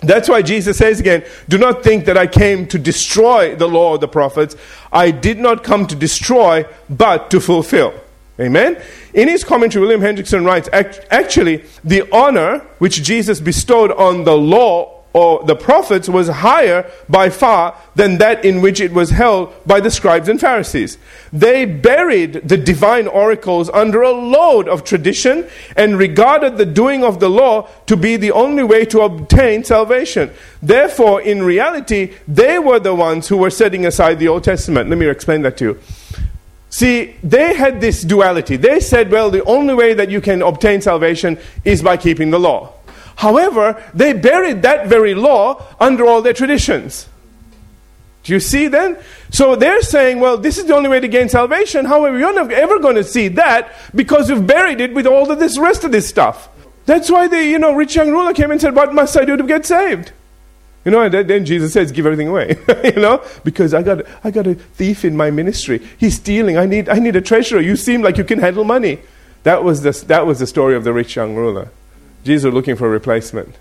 That's 0.00 0.28
why 0.28 0.42
Jesus 0.42 0.76
says 0.78 1.00
again, 1.00 1.24
Do 1.48 1.58
not 1.58 1.82
think 1.82 2.04
that 2.04 2.16
I 2.16 2.26
came 2.26 2.66
to 2.68 2.78
destroy 2.78 3.56
the 3.56 3.66
law 3.66 3.94
of 3.94 4.00
the 4.00 4.08
prophets. 4.08 4.56
I 4.92 5.10
did 5.10 5.38
not 5.38 5.64
come 5.64 5.86
to 5.86 5.94
destroy, 5.94 6.66
but 6.88 7.30
to 7.30 7.40
fulfill. 7.40 7.94
Amen? 8.38 8.80
In 9.16 9.28
his 9.28 9.44
commentary, 9.44 9.80
William 9.80 10.02
Hendriksen 10.02 10.44
writes 10.44 10.68
actually, 11.10 11.64
the 11.82 12.06
honor 12.12 12.58
which 12.78 13.02
Jesus 13.02 13.40
bestowed 13.40 13.90
on 13.92 14.24
the 14.24 14.36
law 14.36 14.92
or 15.14 15.42
the 15.44 15.56
prophets 15.56 16.10
was 16.10 16.28
higher 16.28 16.90
by 17.08 17.30
far 17.30 17.74
than 17.94 18.18
that 18.18 18.44
in 18.44 18.60
which 18.60 18.78
it 18.78 18.92
was 18.92 19.08
held 19.08 19.54
by 19.64 19.80
the 19.80 19.90
scribes 19.90 20.28
and 20.28 20.38
Pharisees. 20.38 20.98
They 21.32 21.64
buried 21.64 22.46
the 22.46 22.58
divine 22.58 23.08
oracles 23.08 23.70
under 23.70 24.02
a 24.02 24.10
load 24.10 24.68
of 24.68 24.84
tradition 24.84 25.48
and 25.74 25.98
regarded 25.98 26.58
the 26.58 26.66
doing 26.66 27.02
of 27.02 27.18
the 27.18 27.30
law 27.30 27.70
to 27.86 27.96
be 27.96 28.18
the 28.18 28.32
only 28.32 28.64
way 28.64 28.84
to 28.84 29.00
obtain 29.00 29.64
salvation. 29.64 30.30
Therefore, 30.60 31.22
in 31.22 31.42
reality, 31.42 32.12
they 32.28 32.58
were 32.58 32.80
the 32.80 32.94
ones 32.94 33.28
who 33.28 33.38
were 33.38 33.48
setting 33.48 33.86
aside 33.86 34.18
the 34.18 34.28
Old 34.28 34.44
Testament. 34.44 34.90
Let 34.90 34.98
me 34.98 35.08
explain 35.08 35.40
that 35.40 35.56
to 35.56 35.64
you. 35.64 35.80
See, 36.76 37.16
they 37.22 37.54
had 37.54 37.80
this 37.80 38.02
duality. 38.02 38.56
They 38.58 38.80
said, 38.80 39.10
well, 39.10 39.30
the 39.30 39.42
only 39.44 39.72
way 39.72 39.94
that 39.94 40.10
you 40.10 40.20
can 40.20 40.42
obtain 40.42 40.82
salvation 40.82 41.38
is 41.64 41.80
by 41.80 41.96
keeping 41.96 42.30
the 42.30 42.38
law. 42.38 42.74
However, 43.16 43.82
they 43.94 44.12
buried 44.12 44.60
that 44.60 44.86
very 44.86 45.14
law 45.14 45.64
under 45.80 46.04
all 46.04 46.20
their 46.20 46.34
traditions. 46.34 47.08
Do 48.24 48.34
you 48.34 48.40
see 48.40 48.68
then? 48.68 48.98
So 49.30 49.56
they're 49.56 49.80
saying, 49.80 50.20
well, 50.20 50.36
this 50.36 50.58
is 50.58 50.66
the 50.66 50.76
only 50.76 50.90
way 50.90 51.00
to 51.00 51.08
gain 51.08 51.30
salvation. 51.30 51.86
However, 51.86 52.18
you're 52.18 52.34
not 52.34 52.52
ever 52.52 52.78
going 52.78 52.96
to 52.96 53.04
see 53.04 53.28
that 53.28 53.72
because 53.94 54.28
you've 54.28 54.46
buried 54.46 54.82
it 54.82 54.92
with 54.92 55.06
all 55.06 55.30
of 55.30 55.38
this 55.38 55.56
rest 55.56 55.82
of 55.82 55.92
this 55.92 56.06
stuff. 56.06 56.50
That's 56.84 57.10
why 57.10 57.26
the 57.26 57.42
you 57.42 57.58
know 57.58 57.72
rich 57.72 57.96
young 57.96 58.10
ruler 58.10 58.34
came 58.34 58.50
and 58.50 58.60
said, 58.60 58.76
"What 58.76 58.92
must 58.92 59.16
I 59.16 59.24
do 59.24 59.38
to 59.38 59.44
get 59.44 59.64
saved?" 59.64 60.12
You 60.86 60.92
know, 60.92 61.02
and 61.02 61.12
then 61.12 61.44
Jesus 61.44 61.72
says, 61.72 61.90
give 61.90 62.06
everything 62.06 62.28
away. 62.28 62.56
you 62.84 63.02
know, 63.02 63.20
because 63.42 63.74
I 63.74 63.82
got, 63.82 64.02
I 64.22 64.30
got 64.30 64.46
a 64.46 64.54
thief 64.54 65.04
in 65.04 65.16
my 65.16 65.32
ministry. 65.32 65.84
He's 65.98 66.14
stealing. 66.14 66.56
I 66.56 66.64
need, 66.64 66.88
I 66.88 67.00
need 67.00 67.16
a 67.16 67.20
treasurer. 67.20 67.60
You 67.60 67.74
seem 67.74 68.02
like 68.02 68.16
you 68.16 68.22
can 68.22 68.38
handle 68.38 68.62
money. 68.62 69.00
That 69.42 69.64
was, 69.64 69.82
the, 69.82 69.90
that 70.06 70.26
was 70.26 70.38
the 70.38 70.46
story 70.46 70.76
of 70.76 70.84
the 70.84 70.92
rich 70.92 71.16
young 71.16 71.34
ruler. 71.34 71.70
Jesus 72.22 72.44
was 72.44 72.54
looking 72.54 72.76
for 72.76 72.86
a 72.86 72.90
replacement. 72.90 73.56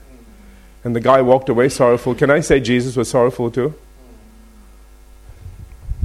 And 0.84 0.96
the 0.96 1.00
guy 1.00 1.24
walked 1.24 1.50
away 1.50 1.68
sorrowful. 1.70 2.14
Can 2.14 2.30
I 2.30 2.42
say 2.42 2.60
Jesus 2.60 2.96
was 2.96 3.10
sorrowful 3.10 3.50
too? 3.50 3.74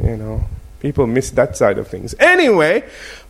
You 0.03 0.17
know, 0.17 0.47
People 0.81 1.07
miss 1.07 1.29
that 1.33 1.59
side 1.59 1.77
of 1.77 1.89
things. 1.89 2.15
Anyway, 2.19 2.83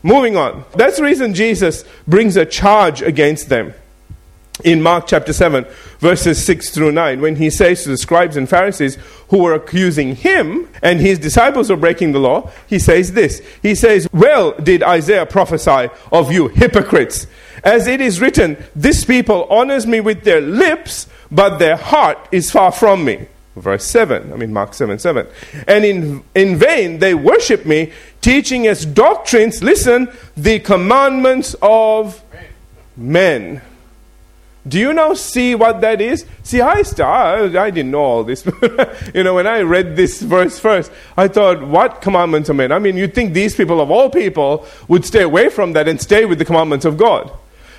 moving 0.05 0.37
on. 0.37 0.65
That's 0.77 0.99
the 0.99 1.03
reason 1.03 1.35
Jesus 1.35 1.85
brings 2.07 2.37
a 2.37 2.47
charge 2.47 3.03
against 3.03 3.49
them 3.49 3.75
in 4.65 4.83
Mark 4.83 5.07
chapter 5.07 5.33
7, 5.33 5.67
verses 5.99 6.45
6 6.45 6.71
through 6.71 6.93
9, 6.93 7.21
when 7.21 7.37
he 7.37 7.51
says 7.51 7.83
to 7.83 7.91
the 7.91 7.97
scribes 7.97 8.37
and 8.37 8.49
Pharisees 8.49 8.97
who 9.29 9.39
were 9.39 9.55
accusing 9.55 10.17
him 10.17 10.69
and 10.83 11.01
his 11.01 11.19
disciples 11.19 11.71
of 11.71 11.81
breaking 11.81 12.13
the 12.13 12.19
law, 12.19 12.51
he 12.67 12.79
says 12.79 13.13
this. 13.13 13.41
He 13.63 13.75
says, 13.75 14.09
Well 14.13 14.53
did 14.53 14.83
Isaiah 14.83 15.27
prophesy 15.27 15.89
of 16.13 16.33
you, 16.33 16.49
hypocrites. 16.49 17.27
As 17.63 17.87
it 17.87 18.01
is 18.01 18.21
written, 18.21 18.57
This 18.75 19.05
people 19.05 19.45
honors 19.45 19.87
me 19.87 20.01
with 20.01 20.25
their 20.25 20.41
lips, 20.41 21.09
but 21.31 21.59
their 21.59 21.77
heart 21.77 22.19
is 22.33 22.51
far 22.51 22.73
from 22.73 23.05
me. 23.05 23.29
Verse 23.57 23.85
7, 23.85 24.33
I 24.33 24.37
mean 24.37 24.53
Mark 24.53 24.75
7 24.75 24.99
7. 24.99 25.27
And 25.67 25.85
in, 25.85 26.25
in 26.35 26.57
vain 26.57 26.99
they 26.99 27.15
worship 27.15 27.67
me, 27.67 27.93
teaching 28.21 28.67
as 28.67 28.87
doctrines, 28.87 29.63
listen, 29.63 30.11
the 30.37 30.61
commandments 30.61 31.55
of 31.61 32.23
men. 32.97 33.61
Do 34.69 34.79
you 34.79 34.93
now 34.93 35.15
see 35.15 35.55
what 35.55 35.81
that 35.81 36.01
is? 36.03 36.27
See, 36.43 36.61
I, 36.61 36.83
I, 36.99 37.45
I 37.45 37.71
didn't 37.71 37.91
know 37.91 38.01
all 38.01 38.25
this. 38.25 38.45
you 39.15 39.25
know, 39.25 39.35
when 39.35 39.47
I 39.47 39.63
read 39.63 39.97
this 39.97 40.21
verse 40.21 40.59
first, 40.59 40.93
I 41.17 41.29
thought, 41.29 41.63
what 41.67 42.03
commandments 42.03 42.51
of 42.51 42.57
men? 42.57 42.71
I 42.71 42.79
mean, 42.79 42.97
you'd 42.97 43.15
think 43.15 43.33
these 43.33 43.57
people, 43.57 43.81
of 43.81 43.91
all 43.91 44.11
people, 44.11 44.67
would 44.87 45.07
stay 45.07 45.23
away 45.23 45.49
from 45.49 45.73
that 45.73 45.89
and 45.89 46.01
stay 46.01 46.27
with 46.27 46.39
the 46.39 46.45
commandments 46.45 46.85
of 46.85 46.99
God. 46.99 47.33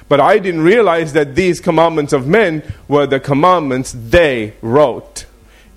But 0.09 0.19
I 0.19 0.39
didn't 0.39 0.61
realize 0.61 1.13
that 1.13 1.35
these 1.35 1.61
commandments 1.61 2.13
of 2.13 2.27
men 2.27 2.63
were 2.87 3.05
the 3.05 3.19
commandments 3.19 3.91
they 3.95 4.55
wrote. 4.61 5.25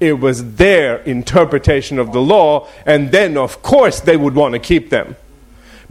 It 0.01 0.15
was 0.15 0.55
their 0.55 0.97
interpretation 1.03 1.99
of 1.99 2.13
the 2.13 2.21
law, 2.21 2.67
and 2.87 3.13
then, 3.13 3.37
of 3.37 3.63
course, 3.63 4.01
they 4.01 4.17
would 4.17 4.35
want 4.35 4.55
to 4.55 4.59
keep 4.59 4.89
them. 4.89 5.17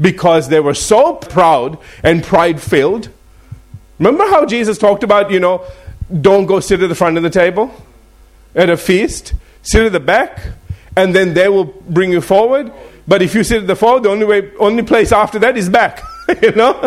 Because 0.01 0.50
they 0.50 0.60
were 0.60 0.74
so 0.74 1.13
proud 1.13 1.77
and 2.01 2.24
pride 2.24 2.60
filled 2.60 3.10
Remember 4.03 4.25
how 4.25 4.45
Jesus 4.45 4.77
talked 4.77 5.03
about, 5.03 5.31
you 5.31 5.39
know, 5.39 5.65
don't 6.22 6.45
go 6.45 6.60
sit 6.60 6.83
at 6.83 6.89
the 6.89 6.95
front 6.95 7.15
of 7.15 7.24
the 7.24 7.29
table 7.29 7.74
at 8.53 8.69
a 8.69 8.75
feast, 8.75 9.33
sit 9.62 9.86
at 9.86 9.93
the 9.93 10.00
back, 10.01 10.41
and 10.98 11.15
then 11.15 11.33
they 11.33 11.48
will 11.48 11.63
bring 11.63 12.12
you 12.12 12.19
forward. 12.19 12.69
But 13.07 13.22
if 13.22 13.33
you 13.33 13.45
sit 13.45 13.62
at 13.62 13.67
the 13.67 13.77
forward, 13.77 14.03
the 14.03 14.10
only 14.10 14.25
way, 14.25 14.51
only 14.60 14.83
place 14.83 15.13
after 15.13 15.39
that 15.39 15.55
is 15.55 15.69
back. 15.69 16.03
you 16.41 16.51
know, 16.51 16.81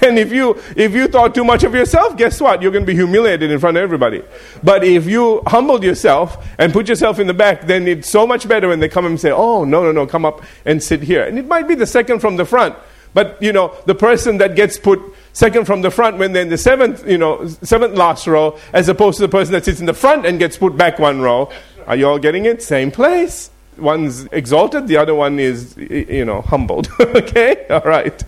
and 0.00 0.16
if 0.16 0.32
you 0.32 0.60
if 0.76 0.94
you 0.94 1.08
thought 1.08 1.34
too 1.34 1.44
much 1.44 1.64
of 1.64 1.74
yourself, 1.74 2.16
guess 2.16 2.40
what? 2.40 2.62
You're 2.62 2.70
going 2.70 2.86
to 2.86 2.92
be 2.92 2.94
humiliated 2.94 3.50
in 3.50 3.58
front 3.58 3.76
of 3.76 3.82
everybody. 3.82 4.22
But 4.62 4.84
if 4.84 5.06
you 5.06 5.42
humbled 5.48 5.82
yourself 5.82 6.44
and 6.56 6.72
put 6.72 6.88
yourself 6.88 7.18
in 7.18 7.26
the 7.26 7.34
back, 7.34 7.66
then 7.66 7.88
it's 7.88 8.08
so 8.08 8.28
much 8.28 8.46
better 8.46 8.68
when 8.68 8.78
they 8.78 8.88
come 8.88 9.06
and 9.06 9.20
say, 9.20 9.32
"Oh, 9.32 9.64
no, 9.64 9.82
no, 9.82 9.90
no, 9.90 10.06
come 10.06 10.24
up 10.24 10.42
and 10.64 10.80
sit 10.80 11.02
here." 11.02 11.24
And 11.24 11.36
it 11.36 11.46
might 11.46 11.66
be 11.66 11.74
the 11.74 11.86
second 11.86 12.20
from 12.20 12.36
the 12.36 12.44
front, 12.44 12.76
but 13.12 13.40
you 13.42 13.52
know, 13.52 13.74
the 13.86 13.94
person 13.94 14.38
that 14.38 14.54
gets 14.54 14.78
put 14.78 15.00
second 15.32 15.64
from 15.64 15.82
the 15.82 15.90
front 15.90 16.18
when 16.18 16.32
they're 16.32 16.42
in 16.42 16.48
the 16.48 16.58
seventh, 16.58 17.06
you 17.08 17.18
know, 17.18 17.46
seventh 17.46 17.94
last 17.94 18.26
row, 18.26 18.58
as 18.72 18.88
opposed 18.88 19.16
to 19.18 19.22
the 19.22 19.28
person 19.28 19.52
that 19.52 19.64
sits 19.64 19.80
in 19.80 19.86
the 19.86 19.94
front 19.94 20.26
and 20.26 20.38
gets 20.38 20.56
put 20.56 20.76
back 20.76 20.98
one 20.98 21.20
row. 21.20 21.50
Are 21.86 21.96
you 21.96 22.08
all 22.08 22.18
getting 22.18 22.44
it? 22.44 22.62
Same 22.62 22.90
place. 22.90 23.50
One's 23.78 24.24
exalted, 24.26 24.88
the 24.88 24.96
other 24.96 25.14
one 25.14 25.38
is, 25.38 25.76
you 25.76 26.24
know, 26.24 26.42
humbled. 26.42 26.88
okay? 27.00 27.66
All 27.70 27.80
right. 27.80 28.22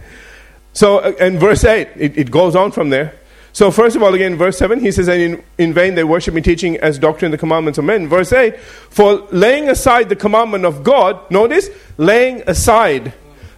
So, 0.73 1.01
uh, 1.01 1.31
verse 1.31 1.65
8, 1.65 1.89
it, 1.97 2.19
it 2.19 2.31
goes 2.31 2.57
on 2.57 2.73
from 2.73 2.91
there. 2.91 3.15
So, 3.55 3.71
first 3.71 3.97
of 3.97 4.03
all, 4.03 4.15
again, 4.15 4.37
verse 4.37 4.57
7, 4.57 4.81
he 4.81 4.91
says, 4.91 5.09
And 5.09 5.21
in, 5.21 5.45
in 5.59 5.75
vain 5.75 5.95
they 5.95 6.05
worship 6.05 6.33
me, 6.33 6.41
teaching 6.41 6.79
as 6.79 6.99
doctrine 6.99 7.31
the 7.31 7.39
commandments 7.39 7.79
of 7.79 7.85
men. 7.85 8.09
Verse 8.09 8.33
8, 8.33 8.59
For 8.59 9.27
laying 9.31 9.69
aside 9.69 10.09
the 10.09 10.17
commandment 10.17 10.65
of 10.65 10.83
God, 10.83 11.31
notice, 11.31 11.69
laying 11.99 12.43
aside 12.47 13.13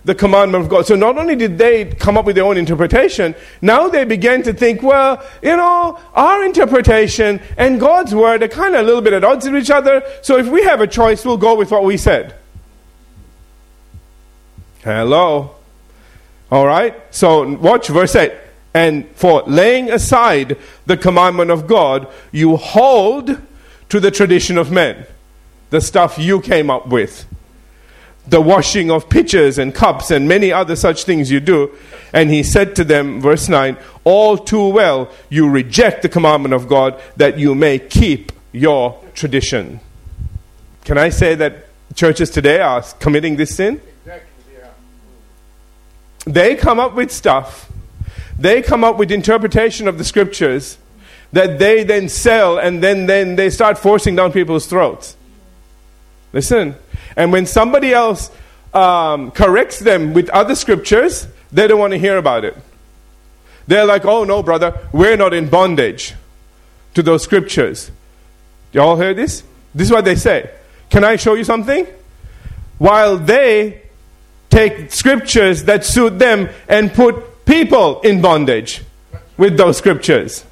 the 0.04 0.14
commandment 0.14 0.64
of 0.64 0.70
God. 0.70 0.86
So 0.86 0.94
not 0.94 1.16
only 1.16 1.34
did 1.34 1.56
they 1.58 1.86
come 1.86 2.16
up 2.16 2.26
with 2.26 2.36
their 2.36 2.44
own 2.44 2.56
interpretation, 2.56 3.34
now 3.62 3.88
they 3.88 4.04
began 4.04 4.42
to 4.42 4.52
think, 4.52 4.82
well, 4.82 5.24
you 5.42 5.56
know, 5.56 5.98
our 6.14 6.44
interpretation 6.44 7.40
and 7.56 7.80
God's 7.80 8.14
word 8.14 8.42
are 8.42 8.48
kind 8.48 8.74
of 8.74 8.82
a 8.82 8.84
little 8.84 9.00
bit 9.00 9.14
at 9.14 9.24
odds 9.24 9.46
with 9.46 9.56
each 9.56 9.70
other. 9.70 10.02
So 10.22 10.36
if 10.36 10.46
we 10.46 10.62
have 10.64 10.80
a 10.80 10.86
choice, 10.86 11.24
we'll 11.24 11.38
go 11.38 11.56
with 11.56 11.70
what 11.70 11.84
we 11.84 11.96
said. 11.96 12.34
Hello. 14.82 15.56
All 16.50 16.66
right. 16.66 16.94
So 17.10 17.56
watch 17.56 17.88
verse 17.88 18.14
8. 18.14 18.32
And 18.74 19.08
for 19.14 19.42
laying 19.44 19.90
aside 19.90 20.58
the 20.84 20.96
commandment 20.96 21.50
of 21.50 21.66
God, 21.66 22.08
you 22.32 22.56
hold 22.56 23.40
to 23.88 24.00
the 24.00 24.10
tradition 24.10 24.58
of 24.58 24.70
men, 24.70 25.06
the 25.70 25.80
stuff 25.80 26.18
you 26.18 26.40
came 26.40 26.68
up 26.68 26.88
with 26.88 27.24
the 28.26 28.40
washing 28.40 28.90
of 28.90 29.08
pitchers 29.08 29.58
and 29.58 29.74
cups 29.74 30.10
and 30.10 30.28
many 30.28 30.52
other 30.52 30.76
such 30.76 31.04
things 31.04 31.30
you 31.30 31.40
do. 31.40 31.70
And 32.12 32.30
he 32.30 32.42
said 32.42 32.76
to 32.76 32.84
them, 32.84 33.20
verse 33.20 33.48
9, 33.48 33.76
All 34.04 34.38
too 34.38 34.68
well 34.68 35.10
you 35.28 35.48
reject 35.48 36.02
the 36.02 36.08
commandment 36.08 36.54
of 36.54 36.68
God 36.68 37.00
that 37.16 37.38
you 37.38 37.54
may 37.54 37.78
keep 37.78 38.32
your 38.52 39.00
tradition. 39.14 39.80
Can 40.84 40.96
I 40.98 41.08
say 41.08 41.34
that 41.34 41.66
churches 41.94 42.30
today 42.30 42.60
are 42.60 42.82
committing 43.00 43.36
this 43.36 43.56
sin? 43.56 43.80
They 46.26 46.56
come 46.56 46.80
up 46.80 46.94
with 46.94 47.12
stuff, 47.12 47.70
they 48.38 48.62
come 48.62 48.82
up 48.82 48.96
with 48.96 49.10
interpretation 49.10 49.86
of 49.86 49.98
the 49.98 50.04
scriptures 50.04 50.78
that 51.32 51.58
they 51.58 51.84
then 51.84 52.08
sell 52.08 52.58
and 52.58 52.82
then, 52.82 53.06
then 53.06 53.36
they 53.36 53.50
start 53.50 53.76
forcing 53.76 54.16
down 54.16 54.32
people's 54.32 54.66
throats. 54.66 55.16
Listen, 56.32 56.76
and 57.16 57.32
when 57.32 57.46
somebody 57.46 57.92
else 57.92 58.30
um, 58.72 59.30
corrects 59.30 59.78
them 59.78 60.14
with 60.14 60.28
other 60.30 60.54
scriptures, 60.54 61.26
they 61.52 61.66
don't 61.66 61.78
want 61.78 61.92
to 61.92 61.98
hear 61.98 62.16
about 62.16 62.44
it. 62.44 62.56
They're 63.66 63.86
like, 63.86 64.04
oh 64.04 64.24
no, 64.24 64.42
brother, 64.42 64.78
we're 64.92 65.16
not 65.16 65.32
in 65.32 65.48
bondage 65.48 66.14
to 66.94 67.02
those 67.02 67.22
scriptures. 67.22 67.90
You 68.72 68.80
all 68.80 68.96
hear 68.98 69.14
this? 69.14 69.42
This 69.74 69.88
is 69.88 69.92
what 69.92 70.04
they 70.04 70.16
say. 70.16 70.50
Can 70.90 71.04
I 71.04 71.16
show 71.16 71.34
you 71.34 71.44
something? 71.44 71.86
While 72.78 73.16
they 73.18 73.82
take 74.50 74.92
scriptures 74.92 75.64
that 75.64 75.84
suit 75.84 76.18
them 76.18 76.48
and 76.68 76.92
put 76.92 77.44
people 77.44 78.00
in 78.02 78.20
bondage 78.20 78.82
with 79.36 79.56
those 79.56 79.76
scriptures. 79.76 80.44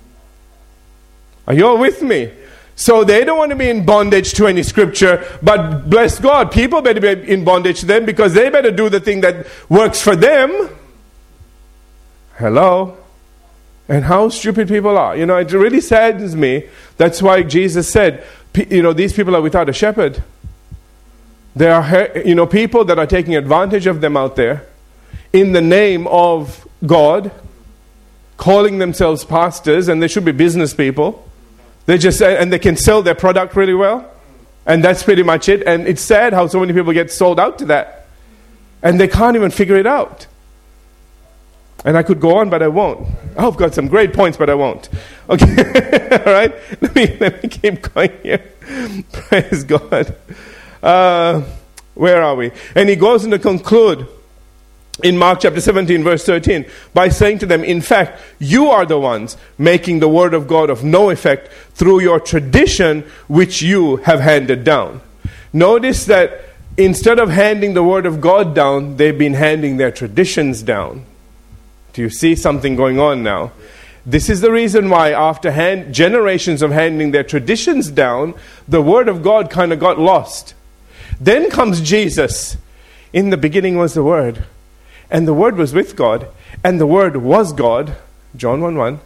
Are 1.46 1.54
you 1.54 1.66
all 1.66 1.78
with 1.78 2.02
me? 2.02 2.30
So 2.74 3.04
they 3.04 3.24
don't 3.24 3.38
want 3.38 3.50
to 3.50 3.56
be 3.56 3.68
in 3.68 3.84
bondage 3.84 4.32
to 4.34 4.46
any 4.46 4.62
scripture, 4.62 5.24
but 5.42 5.88
bless 5.90 6.18
God, 6.18 6.50
people 6.50 6.80
better 6.80 7.00
be 7.00 7.30
in 7.30 7.44
bondage 7.44 7.80
to 7.80 7.86
them 7.86 8.04
because 8.04 8.34
they 8.34 8.48
better 8.48 8.70
do 8.70 8.88
the 8.88 9.00
thing 9.00 9.20
that 9.20 9.46
works 9.68 10.00
for 10.00 10.16
them. 10.16 10.70
Hello? 12.36 12.96
And 13.88 14.04
how 14.04 14.30
stupid 14.30 14.68
people 14.68 14.96
are. 14.96 15.16
You 15.16 15.26
know, 15.26 15.36
it 15.36 15.52
really 15.52 15.80
saddens 15.80 16.34
me. 16.34 16.68
That's 16.96 17.20
why 17.20 17.42
Jesus 17.42 17.90
said, 17.90 18.24
you 18.70 18.82
know, 18.82 18.92
these 18.92 19.12
people 19.12 19.36
are 19.36 19.42
without 19.42 19.68
a 19.68 19.72
shepherd. 19.72 20.22
There 21.54 21.74
are, 21.74 22.18
you 22.18 22.34
know, 22.34 22.46
people 22.46 22.84
that 22.86 22.98
are 22.98 23.06
taking 23.06 23.36
advantage 23.36 23.86
of 23.86 24.00
them 24.00 24.16
out 24.16 24.36
there 24.36 24.66
in 25.32 25.52
the 25.52 25.60
name 25.60 26.06
of 26.06 26.66
God, 26.86 27.30
calling 28.38 28.78
themselves 28.78 29.24
pastors, 29.24 29.88
and 29.88 30.02
they 30.02 30.08
should 30.08 30.24
be 30.24 30.32
business 30.32 30.72
people 30.72 31.28
they 31.86 31.98
just 31.98 32.22
and 32.22 32.52
they 32.52 32.58
can 32.58 32.76
sell 32.76 33.02
their 33.02 33.14
product 33.14 33.56
really 33.56 33.74
well, 33.74 34.10
and 34.66 34.84
that's 34.84 35.02
pretty 35.02 35.22
much 35.22 35.48
it. 35.48 35.62
And 35.66 35.86
it's 35.86 36.02
sad 36.02 36.32
how 36.32 36.46
so 36.46 36.60
many 36.60 36.72
people 36.72 36.92
get 36.92 37.10
sold 37.10 37.40
out 37.40 37.58
to 37.58 37.66
that, 37.66 38.06
and 38.82 39.00
they 39.00 39.08
can't 39.08 39.36
even 39.36 39.50
figure 39.50 39.76
it 39.76 39.86
out. 39.86 40.26
And 41.84 41.96
I 41.96 42.04
could 42.04 42.20
go 42.20 42.36
on, 42.36 42.48
but 42.48 42.62
I 42.62 42.68
won't. 42.68 43.08
I've 43.36 43.56
got 43.56 43.74
some 43.74 43.88
great 43.88 44.12
points, 44.12 44.38
but 44.38 44.48
I 44.48 44.54
won't. 44.54 44.88
Okay, 45.28 45.46
all 46.26 46.32
right. 46.32 46.54
Let 46.80 46.94
me 46.94 47.16
let 47.18 47.42
me 47.42 47.48
keep 47.48 47.82
going 47.92 48.12
here. 48.22 48.44
Praise 49.12 49.64
God. 49.64 50.14
Uh, 50.82 51.42
where 51.94 52.22
are 52.22 52.36
we? 52.36 52.52
And 52.74 52.88
he 52.88 52.96
goes 52.96 53.24
on 53.24 53.30
to 53.32 53.38
conclude 53.38 54.06
in 55.02 55.16
Mark 55.16 55.40
chapter 55.40 55.60
17, 55.60 56.04
verse 56.04 56.24
13, 56.24 56.66
by 56.92 57.08
saying 57.08 57.38
to 57.38 57.46
them, 57.46 57.64
In 57.64 57.80
fact, 57.80 58.20
you 58.38 58.68
are 58.68 58.84
the 58.84 58.98
ones 58.98 59.38
making 59.56 60.00
the 60.00 60.08
word 60.08 60.34
of 60.34 60.46
God 60.46 60.68
of 60.68 60.84
no 60.84 61.08
effect 61.10 61.50
through 61.72 62.00
your 62.00 62.20
tradition 62.20 63.02
which 63.26 63.62
you 63.62 63.96
have 63.98 64.20
handed 64.20 64.64
down. 64.64 65.00
Notice 65.52 66.04
that 66.06 66.44
instead 66.76 67.18
of 67.18 67.30
handing 67.30 67.72
the 67.72 67.82
word 67.82 68.04
of 68.04 68.20
God 68.20 68.54
down, 68.54 68.98
they've 68.98 69.16
been 69.16 69.34
handing 69.34 69.78
their 69.78 69.90
traditions 69.90 70.62
down. 70.62 71.06
Do 71.94 72.02
you 72.02 72.10
see 72.10 72.34
something 72.34 72.76
going 72.76 72.98
on 72.98 73.22
now? 73.22 73.52
This 74.04 74.28
is 74.28 74.40
the 74.40 74.52
reason 74.52 74.90
why, 74.90 75.12
after 75.12 75.52
hand, 75.52 75.94
generations 75.94 76.60
of 76.60 76.70
handing 76.70 77.12
their 77.12 77.22
traditions 77.22 77.90
down, 77.90 78.34
the 78.68 78.82
word 78.82 79.08
of 79.08 79.22
God 79.22 79.48
kind 79.48 79.72
of 79.72 79.78
got 79.78 79.98
lost. 79.98 80.54
Then 81.20 81.50
comes 81.50 81.80
Jesus. 81.80 82.56
In 83.12 83.30
the 83.30 83.36
beginning 83.36 83.76
was 83.76 83.94
the 83.94 84.02
word 84.02 84.44
and 85.12 85.28
the 85.28 85.34
Word 85.34 85.56
was 85.56 85.72
with 85.72 85.94
God, 85.94 86.26
and 86.64 86.80
the 86.80 86.86
Word 86.86 87.18
was 87.18 87.52
God. 87.52 87.94
John 88.34 88.60
1 88.60 88.76
1. 88.76 89.00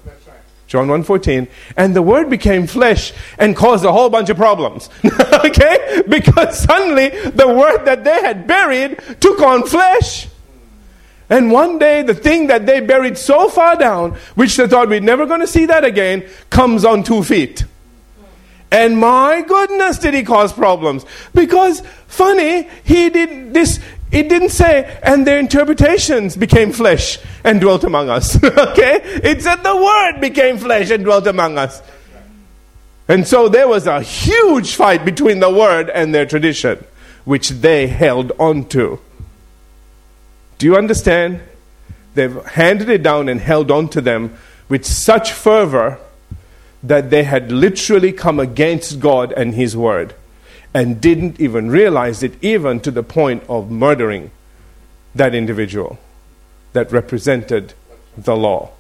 John 0.67 0.89
1:14, 0.89 1.47
and 1.77 1.95
the 1.95 2.03
word 2.03 2.29
became 2.29 2.67
flesh 2.67 3.13
and 3.39 3.55
caused 3.55 3.85
a 3.85 3.93
whole 3.93 4.11
bunch 4.11 4.31
of 4.31 4.37
problems. 4.37 4.91
okay? 5.45 6.03
Because 6.09 6.59
suddenly 6.59 7.09
the 7.09 7.47
word 7.47 7.85
that 7.85 8.03
they 8.03 8.21
had 8.21 8.49
buried 8.49 8.99
took 9.21 9.41
on 9.41 9.63
flesh. 9.65 10.27
And 11.31 11.51
one 11.53 11.79
day 11.79 12.03
the 12.03 12.15
thing 12.15 12.49
that 12.49 12.67
they 12.67 12.81
buried 12.81 13.17
so 13.17 13.49
far 13.49 13.77
down, 13.77 14.17
which 14.35 14.57
they 14.57 14.67
thought 14.67 14.89
we're 14.89 15.01
never 15.01 15.25
going 15.25 15.41
to 15.41 15.47
see 15.47 15.67
that 15.67 15.85
again, 15.85 16.25
comes 16.51 16.85
on 16.85 17.05
two 17.05 17.23
feet. 17.23 17.65
And 18.71 18.99
my 18.99 19.43
goodness, 19.47 19.99
did 19.99 20.15
he 20.15 20.25
cause 20.25 20.53
problems? 20.53 21.07
Because, 21.33 21.83
funny, 22.09 22.69
he 22.83 23.11
did 23.11 23.55
this, 23.55 23.79
it 24.11 24.29
didn't 24.29 24.51
say, 24.51 24.99
and 25.03 25.27
their 25.27 25.39
interpretations 25.39 26.37
became 26.37 26.73
flesh 26.73 27.19
and 27.43 27.61
dwelt 27.61 27.85
among 27.85 28.09
us. 28.09 28.43
okay? 28.45 29.01
It 29.03 29.43
said 29.43 29.57
the 29.57 29.77
word 29.77 30.21
became 30.21 30.59
flesh 30.59 30.91
and 30.91 31.05
dwelt 31.05 31.27
among 31.27 31.59
us. 31.59 31.83
And 33.09 33.27
so 33.27 33.49
there 33.49 33.69
was 33.69 33.87
a 33.87 34.01
huge 34.01 34.75
fight 34.75 35.05
between 35.05 35.41
the 35.41 35.51
word 35.51 35.91
and 35.91 36.15
their 36.15 36.27
tradition, 36.27 36.85
which 37.25 37.51
they 37.51 37.87
held 37.87 38.33
on 38.39 38.67
to. 38.69 39.01
Do 40.59 40.67
you 40.67 40.77
understand? 40.77 41.41
They've 42.15 42.45
handed 42.47 42.89
it 42.89 43.03
down 43.03 43.29
and 43.29 43.41
held 43.41 43.71
on 43.71 43.89
to 43.91 44.01
them 44.01 44.37
with 44.69 44.85
such 44.85 45.33
fervor 45.33 45.99
that 46.83 47.11
they 47.11 47.25
had 47.25 47.53
literally 47.53 48.13
come 48.13 48.41
against 48.41 49.01
God 49.01 49.33
and 49.33 49.55
His 49.55 49.77
Word 49.77 50.15
and 50.77 51.01
didn't 51.01 51.41
even 51.41 51.71
realize 51.71 52.23
it, 52.23 52.35
even 52.45 52.79
to 52.79 52.91
the 52.91 53.03
point 53.03 53.43
of 53.49 53.71
murdering 53.71 54.31
that 55.15 55.35
individual 55.35 55.99
that 56.75 56.93
represented 56.93 57.73
the 58.15 58.37
law, 58.37 58.71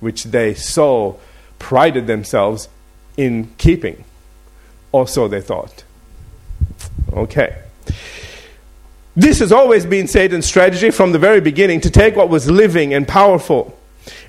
which 0.00 0.24
they 0.24 0.54
so 0.54 1.20
prided 1.58 2.06
themselves 2.06 2.70
in 3.18 3.52
keeping. 3.58 4.06
Or 4.90 5.06
so 5.06 5.28
they 5.28 5.42
thought. 5.42 5.84
Okay. 7.12 7.58
This 9.14 9.38
has 9.40 9.52
always 9.52 9.84
been 9.84 10.08
Satan's 10.08 10.46
strategy 10.46 10.90
from 10.90 11.12
the 11.12 11.18
very 11.18 11.42
beginning 11.42 11.82
to 11.82 11.90
take 11.90 12.16
what 12.16 12.30
was 12.30 12.50
living 12.50 12.94
and 12.94 13.06
powerful 13.06 13.78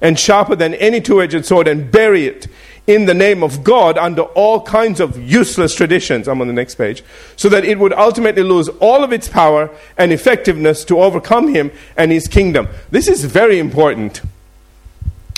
and 0.02 0.20
sharper 0.20 0.58
than 0.58 0.74
any 0.74 1.00
two 1.00 1.22
edged 1.22 1.46
sword 1.46 1.70
and 1.70 1.90
bury 1.90 2.26
it 2.26 2.48
in 2.88 3.06
the 3.06 3.14
name 3.14 3.44
of 3.44 3.64
God 3.64 3.98
under 3.98 4.22
all 4.22 4.62
kinds 4.62 5.00
of 5.00 5.18
useless 5.22 5.74
traditions. 5.74 6.28
I'm 6.28 6.40
on 6.42 6.48
the 6.48 6.54
next 6.54 6.76
page. 6.76 7.04
So 7.36 7.50
that 7.50 7.66
it 7.66 7.80
would 7.80 7.94
ultimately 7.94 8.44
lose 8.44 8.70
all 8.80 9.04
of 9.04 9.12
its 9.12 9.28
power 9.28 9.70
and 9.98 10.14
effectiveness 10.14 10.86
to 10.86 11.02
overcome 11.02 11.54
him 11.54 11.72
and 11.98 12.12
his 12.12 12.28
kingdom. 12.28 12.68
This 12.92 13.08
is 13.08 13.26
very 13.26 13.58
important. 13.58 14.22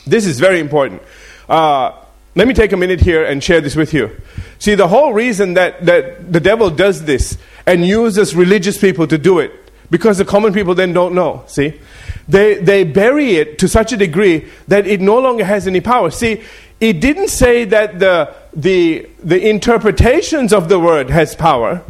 This 0.06 0.26
is 0.26 0.40
very 0.40 0.60
important. 0.60 1.02
Uh, 1.48 1.94
let 2.36 2.48
me 2.48 2.54
take 2.54 2.72
a 2.72 2.78
minute 2.78 3.02
here 3.02 3.24
and 3.24 3.44
share 3.44 3.62
this 3.62 3.76
with 3.76 3.94
you. 3.94 4.16
See, 4.60 4.76
the 4.76 4.88
whole 4.88 5.14
reason 5.14 5.54
that, 5.56 5.86
that 5.86 6.32
the 6.32 6.40
devil 6.40 6.70
does 6.70 7.06
this 7.06 7.38
and 7.66 7.86
uses 7.86 8.36
religious 8.36 8.78
people 8.78 9.08
to 9.08 9.18
do 9.18 9.40
it, 9.40 9.52
because 9.90 10.18
the 10.18 10.26
common 10.26 10.54
people 10.54 10.76
then 10.76 10.94
don't 10.94 11.16
know, 11.16 11.44
see? 11.48 11.80
They, 12.28 12.56
they 12.56 12.84
bury 12.84 13.36
it 13.36 13.58
to 13.60 13.68
such 13.68 13.94
a 13.94 13.98
degree 13.98 14.48
that 14.68 14.86
it 14.86 15.00
no 15.00 15.18
longer 15.20 15.46
has 15.46 15.66
any 15.66 15.82
power. 15.82 16.12
See, 16.12 16.44
it 16.80 17.00
didn't 17.02 17.30
say 17.30 17.66
that 17.66 18.00
the, 18.00 18.34
the, 18.54 19.10
the 19.24 19.50
interpretations 19.50 20.54
of 20.54 20.70
the 20.70 20.80
word 20.80 21.10
has 21.10 21.36
power. 21.36 21.84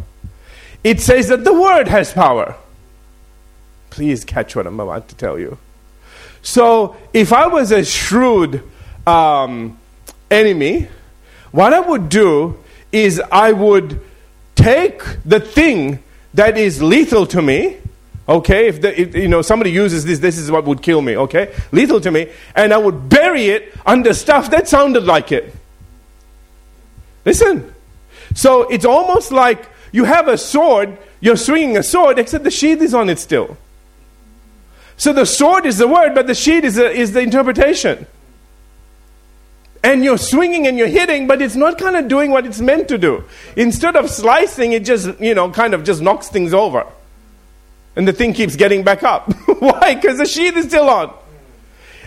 It 0.82 1.00
says 1.00 1.28
that 1.28 1.44
the 1.44 1.52
word 1.52 1.88
has 1.88 2.12
power. 2.12 2.56
Please 3.90 4.24
catch 4.24 4.56
what 4.56 4.66
I'm 4.66 4.80
about 4.80 5.08
to 5.08 5.14
tell 5.14 5.38
you. 5.38 5.58
So, 6.40 6.96
if 7.12 7.32
I 7.32 7.48
was 7.48 7.72
a 7.72 7.84
shrewd 7.84 8.62
um, 9.06 9.78
enemy, 10.30 10.88
what 11.50 11.74
I 11.74 11.80
would 11.80 12.08
do 12.08 12.58
is 12.92 13.20
I 13.32 13.52
would 13.52 14.00
take 14.54 15.02
the 15.24 15.40
thing 15.40 16.02
that 16.34 16.56
is 16.56 16.82
lethal 16.82 17.26
to 17.26 17.42
me 17.42 17.78
Okay, 18.28 18.68
if, 18.68 18.82
the, 18.82 19.00
if, 19.00 19.14
you 19.14 19.26
know 19.26 19.40
somebody 19.40 19.70
uses 19.70 20.04
this, 20.04 20.18
this 20.18 20.36
is 20.36 20.50
what 20.50 20.64
would 20.66 20.82
kill 20.82 21.00
me. 21.00 21.16
Okay, 21.16 21.54
lethal 21.72 22.00
to 22.00 22.10
me, 22.10 22.30
and 22.54 22.74
I 22.74 22.76
would 22.76 23.08
bury 23.08 23.46
it 23.46 23.74
under 23.86 24.12
stuff 24.12 24.50
that 24.50 24.68
sounded 24.68 25.04
like 25.04 25.32
it. 25.32 25.54
Listen, 27.24 27.74
so 28.34 28.68
it's 28.68 28.84
almost 28.84 29.32
like 29.32 29.66
you 29.92 30.04
have 30.04 30.28
a 30.28 30.36
sword, 30.36 30.98
you're 31.20 31.36
swinging 31.36 31.78
a 31.78 31.82
sword, 31.82 32.18
except 32.18 32.44
the 32.44 32.50
sheath 32.50 32.82
is 32.82 32.92
on 32.92 33.08
it 33.08 33.18
still. 33.18 33.56
So 34.98 35.14
the 35.14 35.24
sword 35.24 35.64
is 35.64 35.78
the 35.78 35.88
word, 35.88 36.14
but 36.14 36.26
the 36.26 36.34
sheath 36.34 36.64
is 36.64 36.74
the, 36.74 36.90
is 36.90 37.12
the 37.12 37.20
interpretation. 37.20 38.06
And 39.82 40.04
you're 40.04 40.18
swinging 40.18 40.66
and 40.66 40.76
you're 40.76 40.88
hitting, 40.88 41.28
but 41.28 41.40
it's 41.40 41.54
not 41.54 41.78
kind 41.78 41.96
of 41.96 42.08
doing 42.08 42.30
what 42.30 42.44
it's 42.44 42.60
meant 42.60 42.88
to 42.88 42.98
do. 42.98 43.24
Instead 43.56 43.96
of 43.96 44.10
slicing, 44.10 44.72
it 44.72 44.84
just, 44.84 45.18
you 45.20 45.34
know, 45.34 45.50
kind 45.50 45.72
of 45.72 45.84
just 45.84 46.02
knocks 46.02 46.28
things 46.28 46.52
over 46.52 46.84
and 47.98 48.06
the 48.06 48.12
thing 48.12 48.32
keeps 48.32 48.54
getting 48.54 48.84
back 48.84 49.02
up. 49.02 49.32
Why? 49.58 49.96
Because 49.96 50.18
the 50.18 50.24
sheath 50.24 50.56
is 50.56 50.66
still 50.66 50.88
on. 50.88 51.12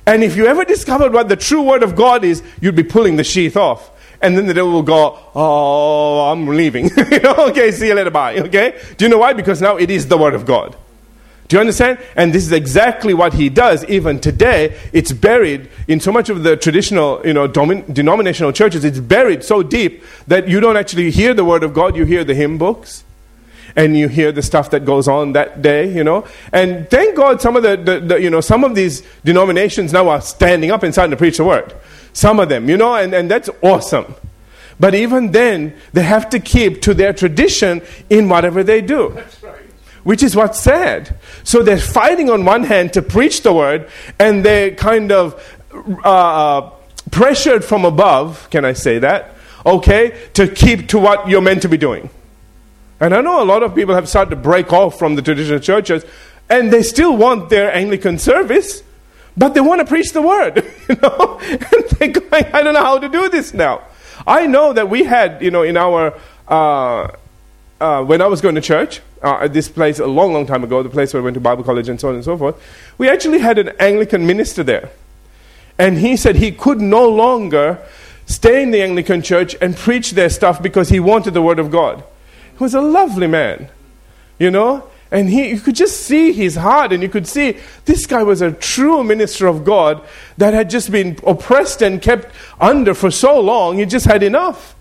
And 0.05 0.23
if 0.23 0.37
you 0.37 0.47
ever 0.47 0.63
discovered 0.63 1.11
what 1.11 1.27
the 1.27 1.35
true 1.35 1.61
word 1.61 1.83
of 1.83 1.97
God 1.97 2.23
is, 2.23 2.41
you'd 2.61 2.77
be 2.77 2.83
pulling 2.83 3.17
the 3.17 3.25
sheath 3.25 3.57
off. 3.57 3.91
And 4.21 4.37
then 4.37 4.45
the 4.45 4.53
devil 4.53 4.71
will 4.71 4.83
go, 4.83 5.19
Oh, 5.35 6.31
I'm 6.31 6.47
leaving. 6.47 6.89
okay, 6.97 7.71
see 7.71 7.87
you 7.87 7.93
later, 7.93 8.09
bye. 8.09 8.37
Okay? 8.37 8.81
Do 8.95 9.03
you 9.03 9.09
know 9.09 9.17
why? 9.17 9.33
Because 9.33 9.61
now 9.61 9.75
it 9.75 9.91
is 9.91 10.07
the 10.07 10.17
word 10.17 10.33
of 10.33 10.45
God. 10.45 10.77
Do 11.49 11.57
you 11.57 11.59
understand? 11.59 11.99
And 12.15 12.31
this 12.31 12.45
is 12.45 12.53
exactly 12.53 13.13
what 13.13 13.33
he 13.33 13.49
does 13.49 13.83
even 13.85 14.21
today. 14.21 14.79
It's 14.93 15.11
buried 15.11 15.69
in 15.89 15.99
so 15.99 16.13
much 16.13 16.29
of 16.29 16.43
the 16.43 16.55
traditional, 16.55 17.21
you 17.27 17.33
know, 17.33 17.49
domin- 17.49 17.93
denominational 17.93 18.53
churches. 18.53 18.85
It's 18.85 19.01
buried 19.01 19.43
so 19.43 19.61
deep 19.61 20.03
that 20.27 20.47
you 20.47 20.61
don't 20.61 20.77
actually 20.77 21.11
hear 21.11 21.33
the 21.33 21.43
word 21.43 21.63
of 21.63 21.73
God. 21.73 21.97
You 21.97 22.05
hear 22.05 22.23
the 22.23 22.33
hymn 22.33 22.57
books 22.57 23.03
and 23.75 23.97
you 23.97 24.07
hear 24.07 24.31
the 24.31 24.41
stuff 24.41 24.69
that 24.71 24.85
goes 24.85 25.07
on 25.07 25.33
that 25.33 25.61
day, 25.61 25.91
you 25.93 26.03
know. 26.03 26.25
And 26.51 26.89
thank 26.89 27.15
God 27.15 27.41
some 27.41 27.55
of 27.55 27.63
the, 27.63 27.77
the, 27.77 27.99
the, 27.99 28.21
you 28.21 28.29
know, 28.29 28.41
some 28.41 28.63
of 28.63 28.75
these 28.75 29.03
denominations 29.23 29.93
now 29.93 30.09
are 30.09 30.21
standing 30.21 30.71
up 30.71 30.83
and 30.83 30.93
starting 30.93 31.11
to 31.11 31.17
preach 31.17 31.37
the 31.37 31.45
word. 31.45 31.73
Some 32.13 32.39
of 32.39 32.49
them, 32.49 32.69
you 32.69 32.77
know, 32.77 32.95
and, 32.95 33.13
and 33.13 33.31
that's 33.31 33.49
awesome. 33.61 34.15
But 34.79 34.95
even 34.95 35.31
then, 35.31 35.75
they 35.93 36.03
have 36.03 36.29
to 36.31 36.39
keep 36.39 36.81
to 36.83 36.93
their 36.93 37.13
tradition 37.13 37.81
in 38.09 38.29
whatever 38.29 38.63
they 38.63 38.81
do. 38.81 39.09
Right. 39.09 39.55
Which 40.03 40.23
is 40.23 40.35
what's 40.35 40.59
sad. 40.59 41.19
So 41.43 41.61
they're 41.61 41.77
fighting 41.77 42.29
on 42.31 42.43
one 42.43 42.63
hand 42.63 42.93
to 42.93 43.03
preach 43.03 43.43
the 43.43 43.53
word, 43.53 43.87
and 44.17 44.43
they're 44.43 44.71
kind 44.71 45.11
of 45.11 45.59
uh, 46.03 46.71
pressured 47.11 47.63
from 47.63 47.85
above, 47.85 48.49
can 48.49 48.65
I 48.65 48.73
say 48.73 48.97
that? 48.99 49.35
Okay, 49.63 50.29
to 50.33 50.47
keep 50.47 50.89
to 50.89 50.99
what 50.99 51.29
you're 51.29 51.41
meant 51.41 51.61
to 51.61 51.69
be 51.69 51.77
doing. 51.77 52.09
And 53.01 53.15
I 53.15 53.21
know 53.21 53.41
a 53.41 53.43
lot 53.43 53.63
of 53.63 53.73
people 53.73 53.95
have 53.95 54.07
started 54.07 54.29
to 54.29 54.35
break 54.35 54.71
off 54.71 54.99
from 54.99 55.15
the 55.15 55.23
traditional 55.23 55.59
churches, 55.59 56.05
and 56.49 56.71
they 56.71 56.83
still 56.83 57.17
want 57.17 57.49
their 57.49 57.73
Anglican 57.73 58.19
service, 58.19 58.83
but 59.35 59.55
they 59.55 59.59
want 59.59 59.81
to 59.81 59.85
preach 59.85 60.13
the 60.13 60.21
word. 60.21 60.63
You 60.89 60.95
know? 61.01 61.39
and 61.49 61.89
they're 61.89 62.09
going, 62.09 62.45
I 62.53 62.61
don't 62.61 62.73
know 62.73 62.83
how 62.83 62.99
to 62.99 63.09
do 63.09 63.29
this 63.29 63.53
now. 63.53 63.81
I 64.27 64.45
know 64.45 64.73
that 64.73 64.89
we 64.89 65.03
had, 65.03 65.41
you 65.41 65.49
know, 65.49 65.63
in 65.63 65.77
our, 65.77 66.13
uh, 66.47 67.11
uh, 67.79 68.03
when 68.03 68.21
I 68.21 68.27
was 68.27 68.41
going 68.41 68.55
to 68.55 68.61
church, 68.61 69.01
uh, 69.23 69.39
at 69.41 69.53
this 69.53 69.69
place 69.69 69.99
a 69.99 70.05
long, 70.05 70.33
long 70.33 70.45
time 70.45 70.63
ago, 70.63 70.83
the 70.83 70.89
place 70.89 71.13
where 71.13 71.21
I 71.21 71.23
went 71.23 71.35
to 71.35 71.39
Bible 71.39 71.63
college 71.63 71.89
and 71.89 71.99
so 71.99 72.09
on 72.09 72.15
and 72.15 72.23
so 72.23 72.37
forth, 72.37 72.61
we 72.97 73.09
actually 73.09 73.39
had 73.39 73.57
an 73.57 73.69
Anglican 73.79 74.27
minister 74.27 74.63
there. 74.63 74.89
And 75.79 75.97
he 75.97 76.17
said 76.17 76.35
he 76.35 76.51
could 76.51 76.81
no 76.81 77.07
longer 77.07 77.79
stay 78.25 78.61
in 78.61 78.71
the 78.71 78.81
Anglican 78.83 79.21
church 79.21 79.55
and 79.61 79.75
preach 79.75 80.11
their 80.11 80.29
stuff 80.29 80.61
because 80.61 80.89
he 80.89 80.99
wanted 80.99 81.33
the 81.33 81.41
Word 81.41 81.57
of 81.57 81.71
God 81.71 82.03
was 82.61 82.73
a 82.73 82.81
lovely 82.81 83.27
man, 83.27 83.67
you 84.39 84.49
know? 84.49 84.87
And 85.11 85.29
he, 85.29 85.49
you 85.49 85.59
could 85.59 85.75
just 85.75 86.03
see 86.03 86.31
his 86.31 86.55
heart, 86.55 86.93
and 86.93 87.03
you 87.03 87.09
could 87.09 87.27
see 87.27 87.57
this 87.83 88.05
guy 88.05 88.23
was 88.23 88.41
a 88.41 88.53
true 88.53 89.03
minister 89.03 89.47
of 89.47 89.65
God 89.65 90.01
that 90.37 90.53
had 90.53 90.69
just 90.69 90.89
been 90.89 91.19
oppressed 91.27 91.81
and 91.81 92.01
kept 92.01 92.33
under 92.61 92.93
for 92.93 93.11
so 93.11 93.37
long, 93.41 93.77
he 93.77 93.85
just 93.85 94.05
had 94.05 94.23
enough. 94.23 94.73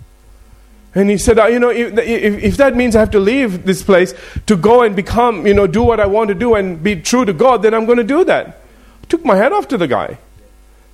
And 0.94 1.10
he 1.10 1.18
said, 1.18 1.38
uh, 1.38 1.46
You 1.46 1.58
know, 1.58 1.70
if, 1.70 1.98
if, 1.98 2.42
if, 2.42 2.56
that 2.58 2.76
means 2.76 2.94
I 2.94 3.00
have 3.00 3.10
to 3.12 3.20
leave 3.20 3.64
this 3.64 3.82
place 3.82 4.14
to 4.46 4.56
go 4.56 4.82
and 4.82 4.94
become, 4.94 5.46
you 5.46 5.54
know, 5.54 5.66
do 5.66 5.82
what 5.82 5.98
I 5.98 6.06
want 6.06 6.28
to 6.28 6.34
do 6.34 6.54
and 6.54 6.80
be 6.80 6.96
true 6.96 7.24
to 7.24 7.32
God, 7.32 7.62
then 7.62 7.74
I'm 7.74 7.86
going 7.86 7.98
to 7.98 8.04
do 8.04 8.24
that. 8.24 8.46
I 9.02 9.06
took 9.08 9.24
my 9.24 9.36
head 9.36 9.52
off 9.52 9.66
to 9.68 9.78
the 9.78 9.88
guy. 9.88 10.18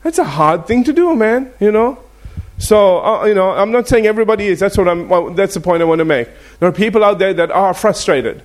That's 0.02 0.18
a 0.18 0.24
hard 0.24 0.66
thing 0.66 0.84
to 0.84 0.92
do, 0.92 1.14
man, 1.14 1.52
you 1.60 1.72
know? 1.72 1.98
So, 2.58 3.04
uh, 3.04 3.24
you 3.26 3.34
know, 3.34 3.50
I'm 3.50 3.70
not 3.70 3.86
saying 3.86 4.06
everybody 4.06 4.46
is. 4.46 4.60
That's 4.60 4.78
what 4.78 4.88
I'm, 4.88 5.08
well, 5.08 5.30
that's 5.30 5.54
the 5.54 5.60
point 5.60 5.82
I 5.82 5.84
want 5.84 5.98
to 5.98 6.04
make. 6.04 6.28
There 6.58 6.68
are 6.68 6.72
people 6.72 7.04
out 7.04 7.18
there 7.18 7.34
that 7.34 7.50
are 7.50 7.74
frustrated 7.74 8.42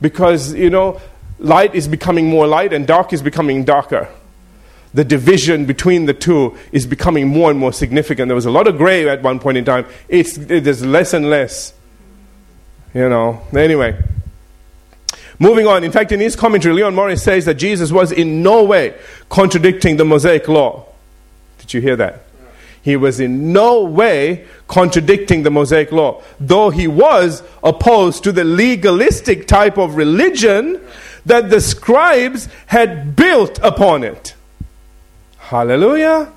because, 0.00 0.52
you 0.54 0.68
know, 0.68 1.00
light 1.38 1.74
is 1.74 1.86
becoming 1.86 2.28
more 2.28 2.46
light 2.46 2.72
and 2.72 2.86
dark 2.86 3.12
is 3.12 3.22
becoming 3.22 3.64
darker. 3.64 4.08
The 4.94 5.04
division 5.04 5.64
between 5.64 6.06
the 6.06 6.12
two 6.12 6.56
is 6.70 6.86
becoming 6.86 7.28
more 7.28 7.50
and 7.50 7.58
more 7.58 7.72
significant. 7.72 8.28
There 8.28 8.34
was 8.34 8.46
a 8.46 8.50
lot 8.50 8.66
of 8.66 8.76
gray 8.76 9.08
at 9.08 9.22
one 9.22 9.38
point 9.38 9.56
in 9.56 9.64
time. 9.64 9.86
It's, 10.08 10.36
there's 10.36 10.84
less 10.84 11.14
and 11.14 11.30
less. 11.30 11.72
You 12.92 13.08
know, 13.08 13.40
anyway. 13.56 13.96
Moving 15.38 15.66
on, 15.66 15.82
in 15.82 15.92
fact, 15.92 16.12
in 16.12 16.20
his 16.20 16.36
commentary, 16.36 16.74
Leon 16.74 16.94
Morris 16.94 17.22
says 17.22 17.46
that 17.46 17.54
Jesus 17.54 17.90
was 17.90 18.12
in 18.12 18.42
no 18.42 18.64
way 18.64 18.94
contradicting 19.30 19.96
the 19.96 20.04
Mosaic 20.04 20.46
law. 20.46 20.86
Did 21.58 21.72
you 21.74 21.80
hear 21.80 21.96
that? 21.96 22.22
He 22.82 22.96
was 22.96 23.20
in 23.20 23.52
no 23.52 23.82
way 23.84 24.44
contradicting 24.66 25.44
the 25.44 25.50
Mosaic 25.50 25.92
law, 25.92 26.22
though 26.40 26.70
he 26.70 26.88
was 26.88 27.42
opposed 27.62 28.24
to 28.24 28.32
the 28.32 28.44
legalistic 28.44 29.46
type 29.46 29.78
of 29.78 29.94
religion 29.96 30.80
that 31.24 31.48
the 31.48 31.60
scribes 31.60 32.48
had 32.66 33.14
built 33.14 33.60
upon 33.62 34.02
it. 34.02 34.34
Hallelujah. 35.38 36.32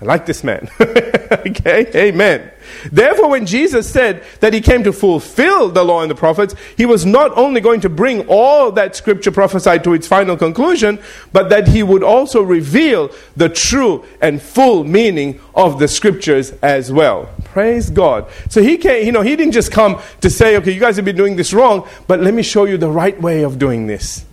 I 0.00 0.04
like 0.04 0.26
this 0.26 0.44
man. 0.44 0.68
okay, 0.80 1.90
amen. 1.94 2.52
Therefore, 2.92 3.30
when 3.30 3.46
Jesus 3.46 3.90
said 3.90 4.22
that 4.38 4.52
he 4.52 4.60
came 4.60 4.84
to 4.84 4.92
fulfill 4.92 5.70
the 5.70 5.82
law 5.82 6.02
and 6.02 6.10
the 6.10 6.14
prophets, 6.14 6.54
he 6.76 6.86
was 6.86 7.04
not 7.04 7.36
only 7.36 7.60
going 7.60 7.80
to 7.80 7.88
bring 7.88 8.24
all 8.28 8.70
that 8.72 8.94
scripture 8.94 9.32
prophesied 9.32 9.82
to 9.84 9.94
its 9.94 10.06
final 10.06 10.36
conclusion, 10.36 11.00
but 11.32 11.48
that 11.48 11.66
he 11.66 11.82
would 11.82 12.04
also 12.04 12.42
reveal 12.42 13.10
the 13.36 13.48
true 13.48 14.04
and 14.20 14.40
full 14.40 14.84
meaning 14.84 15.40
of 15.52 15.80
the 15.80 15.88
scriptures 15.88 16.52
as 16.62 16.92
well. 16.92 17.28
Praise 17.42 17.90
God. 17.90 18.30
So 18.50 18.62
he 18.62 18.76
came, 18.76 19.04
you 19.04 19.10
know, 19.10 19.22
he 19.22 19.34
didn't 19.34 19.52
just 19.52 19.72
come 19.72 20.00
to 20.20 20.30
say, 20.30 20.56
okay, 20.58 20.70
you 20.70 20.78
guys 20.78 20.94
have 20.94 21.04
been 21.04 21.16
doing 21.16 21.34
this 21.34 21.52
wrong, 21.52 21.88
but 22.06 22.20
let 22.20 22.34
me 22.34 22.44
show 22.44 22.66
you 22.66 22.78
the 22.78 22.90
right 22.90 23.20
way 23.20 23.42
of 23.42 23.58
doing 23.58 23.88
this. 23.88 24.24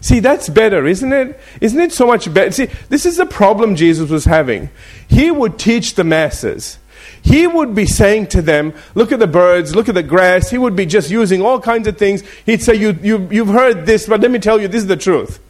See, 0.00 0.20
that's 0.20 0.48
better, 0.48 0.86
isn't 0.86 1.12
it? 1.12 1.40
Isn't 1.60 1.80
it 1.80 1.92
so 1.92 2.06
much 2.06 2.32
better? 2.32 2.52
See, 2.52 2.66
this 2.88 3.04
is 3.04 3.16
the 3.16 3.26
problem 3.26 3.74
Jesus 3.74 4.10
was 4.10 4.24
having. 4.24 4.70
He 5.08 5.30
would 5.30 5.58
teach 5.58 5.94
the 5.94 6.04
masses. 6.04 6.78
He 7.22 7.46
would 7.46 7.74
be 7.74 7.84
saying 7.84 8.28
to 8.28 8.42
them, 8.42 8.74
Look 8.94 9.12
at 9.12 9.18
the 9.18 9.26
birds, 9.26 9.74
look 9.74 9.88
at 9.88 9.94
the 9.94 10.02
grass. 10.02 10.50
He 10.50 10.58
would 10.58 10.76
be 10.76 10.86
just 10.86 11.10
using 11.10 11.42
all 11.42 11.60
kinds 11.60 11.88
of 11.88 11.98
things. 11.98 12.22
He'd 12.46 12.62
say, 12.62 12.74
you, 12.74 12.98
you, 13.02 13.28
You've 13.30 13.48
heard 13.48 13.86
this, 13.86 14.06
but 14.06 14.20
let 14.20 14.30
me 14.30 14.38
tell 14.38 14.60
you, 14.60 14.68
this 14.68 14.82
is 14.82 14.86
the 14.86 14.96
truth 14.96 15.40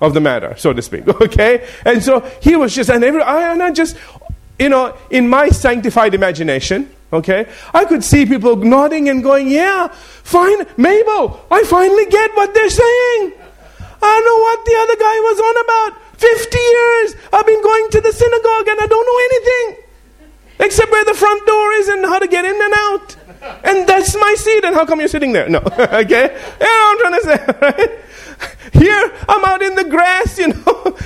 of 0.00 0.14
the 0.14 0.20
matter, 0.20 0.54
so 0.56 0.72
to 0.72 0.82
speak. 0.82 1.06
Okay? 1.20 1.66
And 1.84 2.02
so 2.02 2.20
he 2.40 2.56
was 2.56 2.74
just, 2.74 2.90
and, 2.90 3.04
every, 3.04 3.22
I, 3.22 3.52
and 3.52 3.62
I 3.62 3.70
just, 3.70 3.96
you 4.58 4.68
know, 4.68 4.96
in 5.10 5.28
my 5.28 5.50
sanctified 5.50 6.14
imagination, 6.14 6.90
okay, 7.12 7.46
I 7.74 7.84
could 7.84 8.02
see 8.02 8.24
people 8.24 8.56
nodding 8.56 9.08
and 9.08 9.22
going, 9.22 9.50
Yeah, 9.50 9.88
fine, 9.88 10.66
Mabel, 10.76 11.44
I 11.50 11.62
finally 11.64 12.06
get 12.06 12.34
what 12.34 12.54
they're 12.54 12.70
saying. 12.70 13.32
I 14.02 14.16
know 14.20 14.38
what 14.38 14.64
the 14.64 14.76
other 14.80 14.96
guy 14.96 15.16
was 15.20 15.38
on 15.40 15.54
about. 15.64 15.90
50 16.16 16.58
years 16.58 17.08
I've 17.32 17.46
been 17.46 17.62
going 17.62 17.90
to 17.90 18.00
the 18.00 18.12
synagogue 18.12 18.68
and 18.68 18.80
I 18.80 18.86
don't 18.86 19.06
know 19.06 19.20
anything 19.30 19.90
except 20.60 20.90
where 20.90 21.04
the 21.04 21.14
front 21.14 21.46
door 21.46 21.72
is 21.72 21.88
and 21.88 22.04
how 22.04 22.18
to 22.18 22.28
get 22.28 22.44
in 22.44 22.60
and 22.60 22.74
out. 22.76 23.16
And 23.64 23.88
that's 23.88 24.14
my 24.16 24.34
seat. 24.36 24.64
And 24.64 24.74
how 24.74 24.84
come 24.84 25.00
you're 25.00 25.08
sitting 25.08 25.32
there? 25.32 25.48
No. 25.48 25.58
okay? 25.78 26.36
Yeah, 26.60 26.84
I'm 26.88 26.98
trying 26.98 27.14
to 27.14 27.22
say, 27.22 27.46
right? 27.62 27.90
Here, 28.72 29.12
I'm 29.28 29.44
out 29.44 29.62
in 29.62 29.74
the 29.74 29.84
grass, 29.84 30.38
you 30.38 30.48
know, 30.48 30.96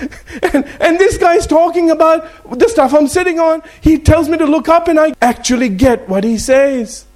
and, 0.53 0.65
and 0.81 0.99
this 0.99 1.19
guy's 1.19 1.47
talking 1.47 1.91
about 1.91 2.59
the 2.59 2.69
stuff 2.69 2.93
I'm 2.93 3.09
sitting 3.09 3.41
on. 3.41 3.63
He 3.81 3.99
tells 3.99 4.29
me 4.29 4.39
to 4.39 4.45
look 4.45 4.69
up, 4.69 4.87
and 4.87 5.01
I 5.01 5.15
actually 5.21 5.69
get 5.69 6.09
what 6.09 6.25
he 6.25 6.39
says. 6.39 7.07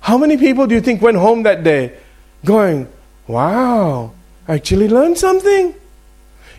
How 0.00 0.16
many 0.16 0.36
people 0.36 0.66
do 0.66 0.74
you 0.74 0.80
think 0.80 1.02
went 1.02 1.18
home 1.18 1.42
that 1.42 1.64
day 1.64 1.98
going, 2.44 2.90
Wow, 3.30 4.12
I 4.48 4.54
actually 4.54 4.88
learned 4.88 5.16
something. 5.16 5.72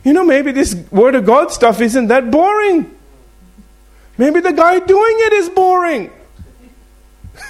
You 0.06 0.14
know, 0.14 0.24
maybe 0.24 0.54
this 0.54 0.74
Word 0.90 1.16
of 1.16 1.26
God 1.26 1.52
stuff 1.52 1.82
isn't 1.82 2.08
that 2.08 2.32
boring. 2.32 2.98
Maybe 4.18 4.40
the 4.40 4.54
guy 4.54 4.80
doing 4.80 5.16
it 5.20 5.34
is 5.34 5.50
boring. 5.50 6.12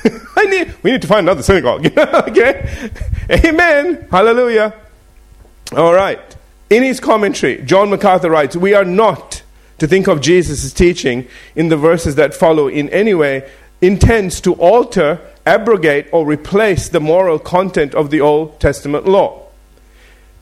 I 0.36 0.46
need, 0.46 0.74
we 0.82 0.92
need 0.92 1.04
to 1.04 1.08
find 1.08 1.26
another 1.26 1.44
synagogue. 1.44 1.86
okay? 1.98 2.90
Amen. 3.30 4.08
Hallelujah. 4.10 4.74
All 5.78 5.94
right. 5.94 6.36
In 6.72 6.82
his 6.82 7.00
commentary, 7.00 7.62
John 7.62 7.92
MacArthur 7.92 8.32
writes 8.32 8.56
We 8.56 8.74
are 8.74 8.86
not 8.86 9.44
to 9.78 9.88
think 9.88 10.08
of 10.08 10.20
Jesus' 10.20 10.74
teaching 10.74 11.28
in 11.56 11.70
the 11.70 11.78
verses 11.78 12.16
that 12.16 12.34
follow 12.34 12.68
in 12.68 12.90
any 12.90 13.14
way 13.14 13.48
intends 13.82 14.42
to 14.42 14.54
alter 14.54 15.22
abrogate 15.46 16.08
or 16.12 16.26
replace 16.26 16.90
the 16.90 17.00
moral 17.00 17.40
content 17.40 17.96
of 17.96 18.10
the 18.10 18.22
Old 18.22 18.60
Testament 18.60 19.06
law. 19.08 19.48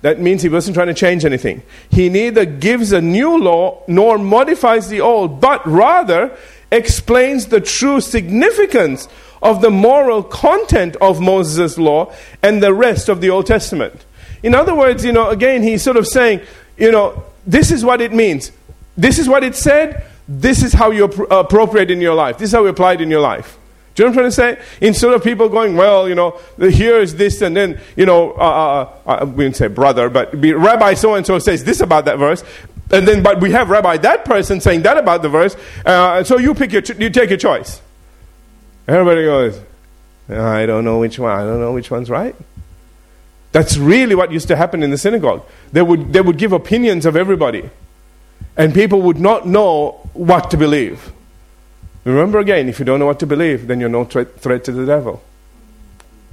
That 0.01 0.19
means 0.19 0.41
he 0.41 0.49
wasn't 0.49 0.75
trying 0.75 0.87
to 0.87 0.93
change 0.93 1.25
anything. 1.25 1.61
He 1.89 2.09
neither 2.09 2.45
gives 2.45 2.91
a 2.91 3.01
new 3.01 3.37
law 3.37 3.83
nor 3.87 4.17
modifies 4.17 4.87
the 4.87 5.01
old, 5.01 5.41
but 5.41 5.65
rather 5.67 6.35
explains 6.71 7.47
the 7.47 7.59
true 7.59 7.99
significance 7.99 9.07
of 9.41 9.61
the 9.61 9.69
moral 9.69 10.23
content 10.23 10.95
of 10.97 11.19
Moses' 11.19 11.77
law 11.77 12.13
and 12.41 12.63
the 12.63 12.73
rest 12.73 13.09
of 13.09 13.19
the 13.21 13.29
Old 13.29 13.45
Testament. 13.45 14.05
In 14.41 14.55
other 14.55 14.75
words, 14.75 15.03
you 15.03 15.11
know, 15.11 15.29
again, 15.29 15.63
he's 15.63 15.83
sort 15.83 15.97
of 15.97 16.07
saying, 16.07 16.41
you 16.77 16.91
know, 16.91 17.23
this 17.45 17.71
is 17.71 17.83
what 17.83 17.99
it 17.99 18.13
means. 18.13 18.51
This 18.95 19.19
is 19.19 19.27
what 19.27 19.43
it 19.43 19.55
said. 19.55 20.05
This 20.27 20.63
is 20.63 20.73
how 20.73 20.91
you 20.91 21.05
appropriate 21.05 21.91
in 21.91 21.99
your 21.99 22.15
life. 22.15 22.37
This 22.37 22.49
is 22.49 22.53
how 22.53 22.63
you 22.63 22.69
apply 22.69 22.93
it 22.93 23.01
in 23.01 23.09
your 23.09 23.21
life. 23.21 23.57
Do 23.95 24.03
you 24.03 24.09
know 24.09 24.15
what 24.15 24.25
I'm 24.25 24.31
trying 24.31 24.55
to 24.55 24.61
say? 24.61 24.87
Instead 24.87 25.13
of 25.13 25.23
people 25.23 25.49
going, 25.49 25.75
well, 25.75 26.07
you 26.07 26.15
know, 26.15 26.39
here 26.57 26.99
is 26.99 27.15
this, 27.15 27.41
and 27.41 27.55
then, 27.55 27.81
you 27.97 28.05
know, 28.05 28.31
uh, 28.31 28.93
uh, 29.05 29.09
uh, 29.09 29.25
we 29.25 29.43
didn't 29.43 29.57
say 29.57 29.67
brother, 29.67 30.09
but 30.09 30.33
Rabbi 30.33 30.93
so 30.93 31.15
and 31.15 31.25
so 31.25 31.39
says 31.39 31.63
this 31.63 31.81
about 31.81 32.05
that 32.05 32.17
verse, 32.17 32.43
and 32.91 33.07
then, 33.07 33.23
but 33.23 33.41
we 33.41 33.51
have 33.51 33.69
Rabbi 33.69 33.97
that 33.97 34.25
person 34.25 34.61
saying 34.61 34.83
that 34.83 34.97
about 34.97 35.21
the 35.21 35.29
verse, 35.29 35.55
uh, 35.85 36.23
so 36.23 36.37
you 36.37 36.53
pick 36.53 36.71
your, 36.71 36.81
you 36.97 37.09
take 37.09 37.29
your 37.29 37.37
choice. 37.37 37.81
Everybody 38.87 39.23
goes, 39.23 39.59
I 40.29 40.65
don't 40.65 40.85
know 40.85 40.99
which 40.99 41.19
one, 41.19 41.31
I 41.31 41.43
don't 41.43 41.59
know 41.59 41.73
which 41.73 41.91
one's 41.91 42.09
right. 42.09 42.35
That's 43.51 43.77
really 43.77 44.15
what 44.15 44.31
used 44.31 44.47
to 44.47 44.55
happen 44.55 44.83
in 44.83 44.91
the 44.91 44.97
synagogue. 44.97 45.43
They 45.71 45.81
would, 45.81 46.13
they 46.13 46.21
would 46.21 46.37
give 46.37 46.53
opinions 46.53 47.05
of 47.05 47.15
everybody, 47.15 47.69
and 48.55 48.73
people 48.73 49.01
would 49.01 49.19
not 49.19 49.47
know 49.47 50.09
what 50.13 50.51
to 50.51 50.57
believe. 50.57 51.11
Remember 52.03 52.39
again, 52.39 52.69
if 52.69 52.79
you 52.79 52.85
don't 52.85 52.99
know 52.99 53.05
what 53.05 53.19
to 53.19 53.27
believe, 53.27 53.67
then 53.67 53.79
you're 53.79 53.89
no 53.89 54.05
threat, 54.05 54.39
threat 54.39 54.63
to 54.65 54.71
the 54.71 54.85
devil. 54.85 55.23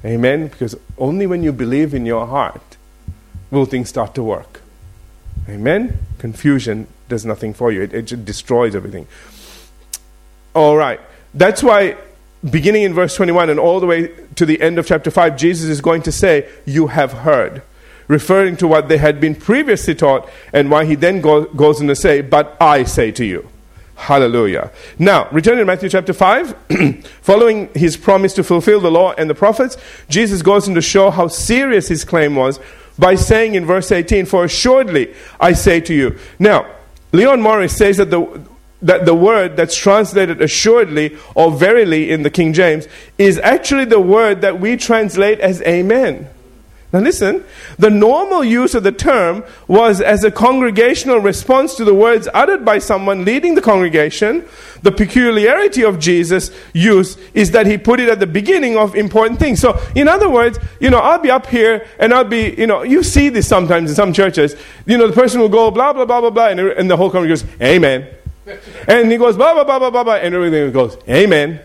Amen? 0.05 0.49
Because 0.49 0.77
only 0.99 1.27
when 1.27 1.43
you 1.43 1.53
believe 1.53 1.95
in 1.95 2.07
your 2.07 2.27
heart 2.27 2.77
will 3.51 3.67
things 3.67 3.89
start 3.89 4.15
to 4.15 4.23
work. 4.23 4.63
Amen? 5.49 5.99
Confusion 6.19 6.87
does 7.09 7.25
nothing 7.25 7.55
for 7.55 7.73
you, 7.73 7.83
it, 7.83 7.93
it 8.13 8.25
destroys 8.25 8.75
everything. 8.75 9.07
All 10.55 10.77
right. 10.77 11.01
That's 11.35 11.63
why, 11.63 11.97
beginning 12.49 12.85
in 12.85 12.95
verse 12.95 13.15
21 13.15 13.51
and 13.51 13.61
all 13.61 13.79
the 13.79 13.87
way 13.87 14.09
to 14.37 14.47
the 14.47 14.61
end 14.61 14.79
of 14.79 14.87
chapter 14.87 15.11
5, 15.11 15.37
Jesus 15.37 15.69
is 15.69 15.81
going 15.81 16.03
to 16.03 16.13
say, 16.13 16.49
You 16.65 16.87
have 16.89 17.13
heard. 17.13 17.63
Referring 18.09 18.57
to 18.59 18.69
what 18.69 18.89
they 18.89 18.99
had 18.99 19.21
been 19.21 19.35
previously 19.35 19.95
taught, 19.95 20.31
and 20.53 20.71
why 20.71 20.85
he 20.85 20.95
then 20.95 21.21
go, 21.21 21.45
goes 21.45 21.81
on 21.81 21.89
to 21.89 21.97
say, 21.97 22.23
But 22.23 22.57
I 22.61 22.85
say 22.85 23.11
to 23.13 23.25
you. 23.25 23.49
Hallelujah. 23.97 24.71
Now, 24.99 25.29
returning 25.33 25.61
to 25.61 25.65
Matthew 25.65 25.89
chapter 25.89 26.13
5, 26.13 27.05
following 27.23 27.71
his 27.75 27.97
promise 27.97 28.35
to 28.35 28.45
fulfill 28.45 28.79
the 28.79 28.91
law 28.91 29.15
and 29.15 29.29
the 29.29 29.35
prophets, 29.35 29.77
Jesus 30.09 30.43
goes 30.43 30.69
on 30.69 30.75
to 30.75 30.83
show 30.83 31.11
how 31.11 31.29
serious 31.29 31.89
his 31.89 32.05
claim 32.05 32.37
was 32.37 32.61
by 32.99 33.15
saying 33.15 33.55
in 33.55 33.65
verse 33.65 33.91
18, 33.91 34.27
For 34.27 34.45
assuredly 34.45 35.15
I 35.41 35.55
say 35.55 35.81
to 35.81 35.95
you. 35.95 36.19
Now, 36.39 36.71
Leon 37.13 37.41
Morris 37.41 37.75
says 37.75 37.97
that 37.97 38.11
the, 38.11 38.43
that 38.83 39.07
the 39.07 39.15
word 39.15 39.57
that's 39.57 39.77
translated 39.77 40.43
assuredly 40.43 41.17
or 41.35 41.51
verily 41.51 42.11
in 42.11 42.23
the 42.23 42.31
King 42.31 42.53
James 42.53 42.87
is 43.17 43.39
actually 43.39 43.87
the 43.87 44.01
word 44.01 44.43
that 44.43 44.61
we 44.61 44.77
translate 44.77 45.41
as 45.41 45.63
amen. 45.63 46.29
Now, 46.93 47.01
listen, 47.01 47.45
the 47.79 47.91
normal 47.91 48.45
use 48.45 48.75
of 48.75 48.85
the 48.85 48.93
term 48.93 49.45
was 49.67 50.01
as 50.01 50.23
a 50.23 50.31
congregational 50.31 51.19
response 51.19 51.75
to 51.75 51.85
the 51.85 51.95
words 51.95 52.29
uttered 52.33 52.65
by 52.65 52.79
someone 52.79 53.25
leading 53.25 53.57
the 53.57 53.61
congregation. 53.61 54.45
The 54.83 54.93
peculiarity 54.93 55.83
of 55.83 55.99
Jesus' 55.99 56.53
use 56.73 57.19
is 57.35 57.51
that 57.51 57.67
he 57.67 57.77
put 57.77 57.99
it 57.99 58.09
at 58.09 58.21
the 58.21 58.27
beginning 58.27 58.77
of 58.77 58.95
important 58.95 59.41
things. 59.41 59.61
So, 59.61 59.81
in 59.97 60.07
other 60.07 60.31
words, 60.31 60.61
you 60.79 60.91
know, 60.91 60.99
I'll 60.99 61.19
be 61.19 61.31
up 61.31 61.47
here 61.47 61.85
and 61.99 62.15
I'll 62.15 62.25
be, 62.25 62.55
you 62.57 62.69
know, 62.69 62.83
you 62.83 63.03
see 63.03 63.31
this 63.31 63.49
sometimes 63.49 63.91
in 63.91 63.97
some 63.97 64.13
churches. 64.13 64.55
You 64.87 64.97
know, 64.97 65.09
the 65.09 65.13
person 65.13 65.41
will 65.41 65.49
go 65.49 65.73
blah, 65.73 65.93
blah, 65.93 66.05
blah, 66.05 66.21
blah, 66.21 66.31
blah, 66.31 66.49
and, 66.49 66.89
the 66.89 66.97
whole 66.97 67.11
congregation 67.11 67.49
goes, 67.49 67.61
Amen. 67.61 68.07
And 68.87 69.11
he 69.11 69.19
goes 69.19 69.37
blah, 69.37 69.55
blah, 69.55 69.65
blah, 69.65 69.81
blah, 69.81 69.91
blah, 69.91 70.05
blah, 70.05 70.15
and 70.15 70.33
everything 70.35 70.71
goes, 70.71 70.97
Amen. 71.09 71.61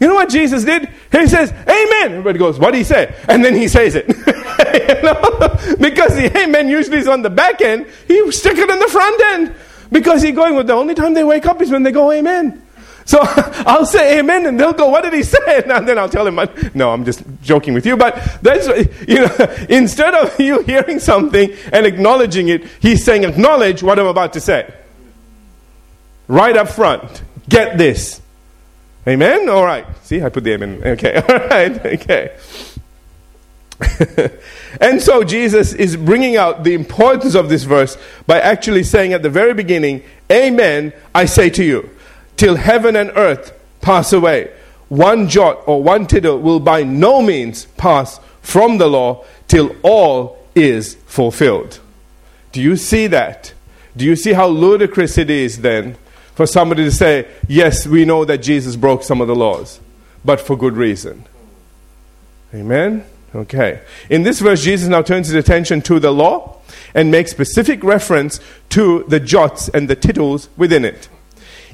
You 0.00 0.06
know 0.06 0.14
what 0.14 0.28
Jesus 0.28 0.64
did? 0.64 0.88
He 1.10 1.26
says, 1.26 1.50
Amen. 1.52 2.12
Everybody 2.12 2.38
goes, 2.38 2.58
What 2.58 2.72
did 2.72 2.78
he 2.78 2.84
say? 2.84 3.14
And 3.28 3.44
then 3.44 3.54
he 3.54 3.68
says 3.68 3.94
it. 3.96 4.06
you 4.08 5.02
know? 5.02 5.76
Because 5.80 6.14
the 6.14 6.30
Amen 6.38 6.68
usually 6.68 6.98
is 6.98 7.08
on 7.08 7.22
the 7.22 7.30
back 7.30 7.60
end, 7.60 7.86
he 8.06 8.30
stick 8.32 8.58
it 8.58 8.70
in 8.70 8.78
the 8.78 8.88
front 8.88 9.20
end. 9.22 9.54
Because 9.90 10.22
he's 10.22 10.34
going, 10.34 10.54
Well, 10.54 10.64
the 10.64 10.74
only 10.74 10.94
time 10.94 11.14
they 11.14 11.24
wake 11.24 11.46
up 11.46 11.60
is 11.60 11.70
when 11.70 11.82
they 11.82 11.92
go, 11.92 12.12
Amen. 12.12 12.62
So 13.08 13.20
I'll 13.24 13.86
say 13.86 14.18
amen 14.18 14.44
and 14.44 14.60
they'll 14.60 14.74
go, 14.74 14.90
what 14.90 15.02
did 15.02 15.14
he 15.14 15.22
say? 15.22 15.38
And 15.66 15.88
then 15.88 15.96
I'll 15.96 16.10
tell 16.10 16.26
him, 16.26 16.38
no, 16.74 16.92
I'm 16.92 17.06
just 17.06 17.22
joking 17.42 17.72
with 17.72 17.86
you. 17.86 17.96
But 17.96 18.16
that's, 18.42 18.68
you 19.08 19.20
know, 19.20 19.34
instead 19.70 20.12
of 20.12 20.38
you 20.38 20.60
hearing 20.62 20.98
something 20.98 21.50
and 21.72 21.86
acknowledging 21.86 22.48
it, 22.50 22.66
he's 22.80 23.02
saying, 23.02 23.24
acknowledge 23.24 23.82
what 23.82 23.98
I'm 23.98 24.08
about 24.08 24.34
to 24.34 24.42
say. 24.42 24.70
Right 26.26 26.54
up 26.54 26.68
front. 26.68 27.22
Get 27.48 27.78
this. 27.78 28.20
Amen? 29.08 29.48
All 29.48 29.64
right. 29.64 29.86
See, 30.04 30.22
I 30.22 30.28
put 30.28 30.44
the 30.44 30.52
amen. 30.52 30.82
Okay. 30.84 31.14
All 31.28 31.48
right. 31.48 31.86
Okay. 31.86 32.36
And 34.80 35.02
so 35.02 35.24
Jesus 35.24 35.72
is 35.72 35.96
bringing 35.96 36.36
out 36.36 36.62
the 36.62 36.74
importance 36.74 37.34
of 37.34 37.48
this 37.48 37.64
verse 37.64 37.96
by 38.26 38.40
actually 38.40 38.84
saying 38.84 39.12
at 39.12 39.22
the 39.22 39.30
very 39.30 39.54
beginning, 39.54 40.02
Amen, 40.30 40.92
I 41.14 41.24
say 41.24 41.50
to 41.50 41.64
you, 41.64 41.90
till 42.36 42.56
heaven 42.56 42.94
and 42.94 43.10
earth 43.16 43.52
pass 43.80 44.12
away, 44.12 44.52
one 44.88 45.28
jot 45.28 45.62
or 45.66 45.82
one 45.82 46.06
tittle 46.06 46.38
will 46.38 46.60
by 46.60 46.82
no 46.82 47.22
means 47.22 47.64
pass 47.76 48.20
from 48.40 48.78
the 48.78 48.88
law 48.88 49.24
till 49.48 49.74
all 49.82 50.38
is 50.54 50.94
fulfilled. 51.06 51.80
Do 52.52 52.60
you 52.60 52.76
see 52.76 53.06
that? 53.08 53.52
Do 53.96 54.04
you 54.04 54.16
see 54.16 54.32
how 54.32 54.46
ludicrous 54.46 55.18
it 55.18 55.30
is 55.30 55.62
then 55.62 55.96
for 56.38 56.46
somebody 56.46 56.84
to 56.84 56.92
say, 56.92 57.26
Yes, 57.48 57.84
we 57.84 58.04
know 58.04 58.24
that 58.24 58.38
Jesus 58.38 58.76
broke 58.76 59.02
some 59.02 59.20
of 59.20 59.26
the 59.26 59.34
laws, 59.34 59.80
but 60.24 60.40
for 60.40 60.56
good 60.56 60.76
reason? 60.76 61.24
Amen? 62.54 63.04
Okay. 63.34 63.80
In 64.08 64.22
this 64.22 64.38
verse, 64.38 64.62
Jesus 64.62 64.86
now 64.86 65.02
turns 65.02 65.26
his 65.26 65.34
attention 65.34 65.82
to 65.82 65.98
the 65.98 66.12
law 66.12 66.60
and 66.94 67.10
makes 67.10 67.32
specific 67.32 67.82
reference 67.82 68.38
to 68.68 69.02
the 69.08 69.18
jots 69.18 69.68
and 69.70 69.90
the 69.90 69.96
tittles 69.96 70.48
within 70.56 70.84
it. 70.84 71.08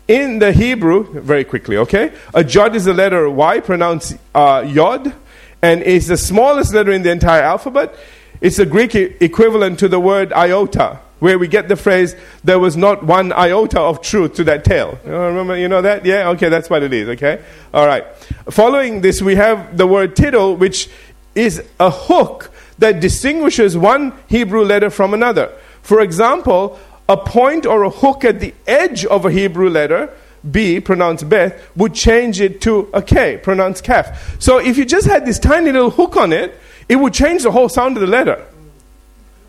In 0.08 0.38
the 0.38 0.52
Hebrew, 0.52 1.20
very 1.20 1.44
quickly, 1.44 1.76
okay? 1.76 2.14
A 2.32 2.42
jot 2.42 2.74
is 2.74 2.86
the 2.86 2.94
letter 2.94 3.28
Y, 3.28 3.60
pronounced 3.60 4.16
uh, 4.34 4.64
yod, 4.66 5.12
and 5.60 5.82
is 5.82 6.06
the 6.06 6.16
smallest 6.16 6.72
letter 6.72 6.90
in 6.90 7.02
the 7.02 7.10
entire 7.10 7.42
alphabet. 7.42 7.94
It's 8.40 8.56
the 8.56 8.64
Greek 8.64 8.94
e- 8.94 9.14
equivalent 9.20 9.78
to 9.80 9.88
the 9.88 10.00
word 10.00 10.32
iota, 10.32 11.00
where 11.24 11.38
we 11.38 11.48
get 11.48 11.68
the 11.68 11.76
phrase, 11.76 12.14
there 12.44 12.58
was 12.58 12.76
not 12.76 13.02
one 13.02 13.32
iota 13.32 13.80
of 13.80 14.02
truth 14.02 14.34
to 14.34 14.44
that 14.44 14.62
tale. 14.62 14.98
You 15.06 15.10
know, 15.10 15.28
remember, 15.28 15.56
you 15.56 15.68
know 15.68 15.80
that? 15.80 16.04
Yeah? 16.04 16.28
Okay, 16.32 16.50
that's 16.50 16.68
what 16.68 16.82
it 16.82 16.92
is, 16.92 17.08
okay? 17.08 17.42
All 17.72 17.86
right. 17.86 18.04
Following 18.50 19.00
this, 19.00 19.22
we 19.22 19.34
have 19.36 19.78
the 19.78 19.86
word 19.86 20.16
tittle, 20.16 20.54
which 20.54 20.90
is 21.34 21.62
a 21.80 21.88
hook 21.88 22.50
that 22.78 23.00
distinguishes 23.00 23.74
one 23.74 24.12
Hebrew 24.28 24.64
letter 24.64 24.90
from 24.90 25.14
another. 25.14 25.50
For 25.80 26.02
example, 26.02 26.78
a 27.08 27.16
point 27.16 27.64
or 27.64 27.84
a 27.84 27.90
hook 27.90 28.22
at 28.22 28.40
the 28.40 28.52
edge 28.66 29.06
of 29.06 29.24
a 29.24 29.30
Hebrew 29.30 29.70
letter, 29.70 30.14
B, 30.50 30.78
pronounced 30.78 31.26
Beth, 31.26 31.58
would 31.74 31.94
change 31.94 32.38
it 32.38 32.60
to 32.60 32.90
a 32.92 33.00
K, 33.00 33.38
pronounced 33.38 33.82
Kaf. 33.82 34.38
So 34.42 34.58
if 34.58 34.76
you 34.76 34.84
just 34.84 35.06
had 35.06 35.24
this 35.24 35.38
tiny 35.38 35.72
little 35.72 35.88
hook 35.88 36.18
on 36.18 36.34
it, 36.34 36.54
it 36.86 36.96
would 36.96 37.14
change 37.14 37.44
the 37.44 37.50
whole 37.50 37.70
sound 37.70 37.96
of 37.96 38.02
the 38.02 38.06
letter. 38.06 38.44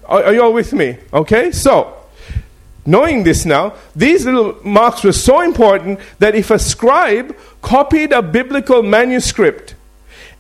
Are, 0.08 0.26
are 0.26 0.34
you 0.34 0.44
all 0.44 0.54
with 0.54 0.74
me? 0.74 0.98
Okay? 1.13 1.52
So, 1.52 1.96
knowing 2.86 3.24
this 3.24 3.46
now, 3.46 3.76
these 3.96 4.26
little 4.26 4.58
marks 4.63 5.04
were 5.04 5.13
so 5.13 5.41
important 5.41 6.00
that 6.20 6.36
if 6.36 6.52
a 6.52 6.60
scribe 6.60 7.36
copied 7.62 8.12
a 8.12 8.22
biblical 8.22 8.84
manuscript 8.84 9.76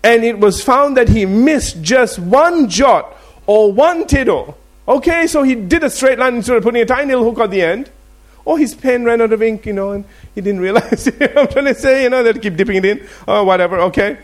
and 0.03 0.23
it 0.23 0.39
was 0.39 0.63
found 0.63 0.97
that 0.97 1.09
he 1.09 1.25
missed 1.25 1.81
just 1.81 2.19
one 2.19 2.69
jot 2.69 3.15
or 3.47 3.71
one 3.71 4.05
tittle, 4.05 4.57
Okay, 4.87 5.25
so 5.25 5.41
he 5.41 5.55
did 5.55 5.83
a 5.83 5.89
straight 5.89 6.19
line 6.19 6.35
instead 6.35 6.57
of 6.57 6.63
putting 6.63 6.81
a 6.81 6.85
tiny 6.85 7.15
little 7.15 7.31
hook 7.31 7.39
at 7.39 7.51
the 7.51 7.61
end. 7.61 7.89
Or 8.43 8.59
his 8.59 8.75
pen 8.75 9.03
ran 9.03 9.21
out 9.21 9.33
of 9.33 9.41
ink, 9.41 9.65
you 9.65 9.73
know, 9.73 9.91
and 9.91 10.05
he 10.35 10.41
didn't 10.41 10.61
realize. 10.61 11.07
I'm 11.07 11.47
trying 11.47 11.65
to 11.65 11.75
say, 11.75 12.03
you 12.03 12.09
know, 12.09 12.21
they'd 12.21 12.39
keep 12.41 12.55
dipping 12.55 12.77
it 12.77 12.85
in 12.85 13.07
or 13.27 13.43
whatever, 13.43 13.79
okay? 13.81 14.17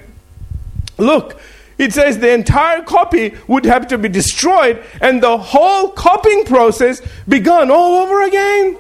Look, 1.00 1.42
it 1.78 1.94
says 1.94 2.20
the 2.20 2.32
entire 2.32 2.84
copy 2.84 3.36
would 3.48 3.66
have 3.66 3.88
to 3.88 3.98
be 3.98 4.10
destroyed 4.10 4.84
and 5.02 5.22
the 5.22 5.38
whole 5.38 5.90
copying 5.90 6.46
process 6.46 7.02
begun 7.28 7.72
all 7.72 8.04
over 8.04 8.24
again. 8.24 8.78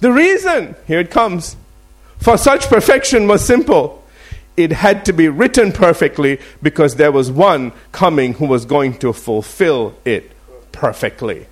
The 0.00 0.12
reason, 0.12 0.76
here 0.86 1.00
it 1.00 1.10
comes, 1.10 1.56
for 2.18 2.36
such 2.36 2.66
perfection 2.68 3.26
was 3.28 3.44
simple 3.44 4.04
it 4.56 4.72
had 4.72 5.04
to 5.06 5.12
be 5.12 5.28
written 5.28 5.72
perfectly 5.72 6.40
because 6.62 6.96
there 6.96 7.10
was 7.10 7.30
one 7.30 7.72
coming 7.92 8.34
who 8.34 8.46
was 8.46 8.64
going 8.64 8.98
to 8.98 9.12
fulfill 9.12 9.94
it 10.04 10.30
perfectly. 10.72 11.46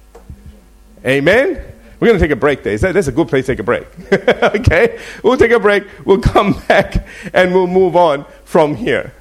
Amen? 1.05 1.61
We're 1.99 2.09
going 2.09 2.19
to 2.19 2.25
take 2.25 2.33
a 2.33 2.37
break 2.37 2.63
there. 2.63 2.77
That's 2.79 3.09
a 3.09 3.13
good 3.13 3.29
place 3.29 3.47
to 3.47 3.53
take 3.53 3.61
a 3.61 3.65
break. 3.65 3.87
okay? 4.13 5.01
We'll 5.23 5.37
take 5.37 5.51
a 5.51 5.61
break. 5.61 5.85
We'll 6.05 6.21
come 6.21 6.53
back 6.69 7.07
and 7.33 7.53
we'll 7.53 7.67
move 7.67 7.97
on 7.97 8.25
from 8.45 8.75
here. 8.75 9.13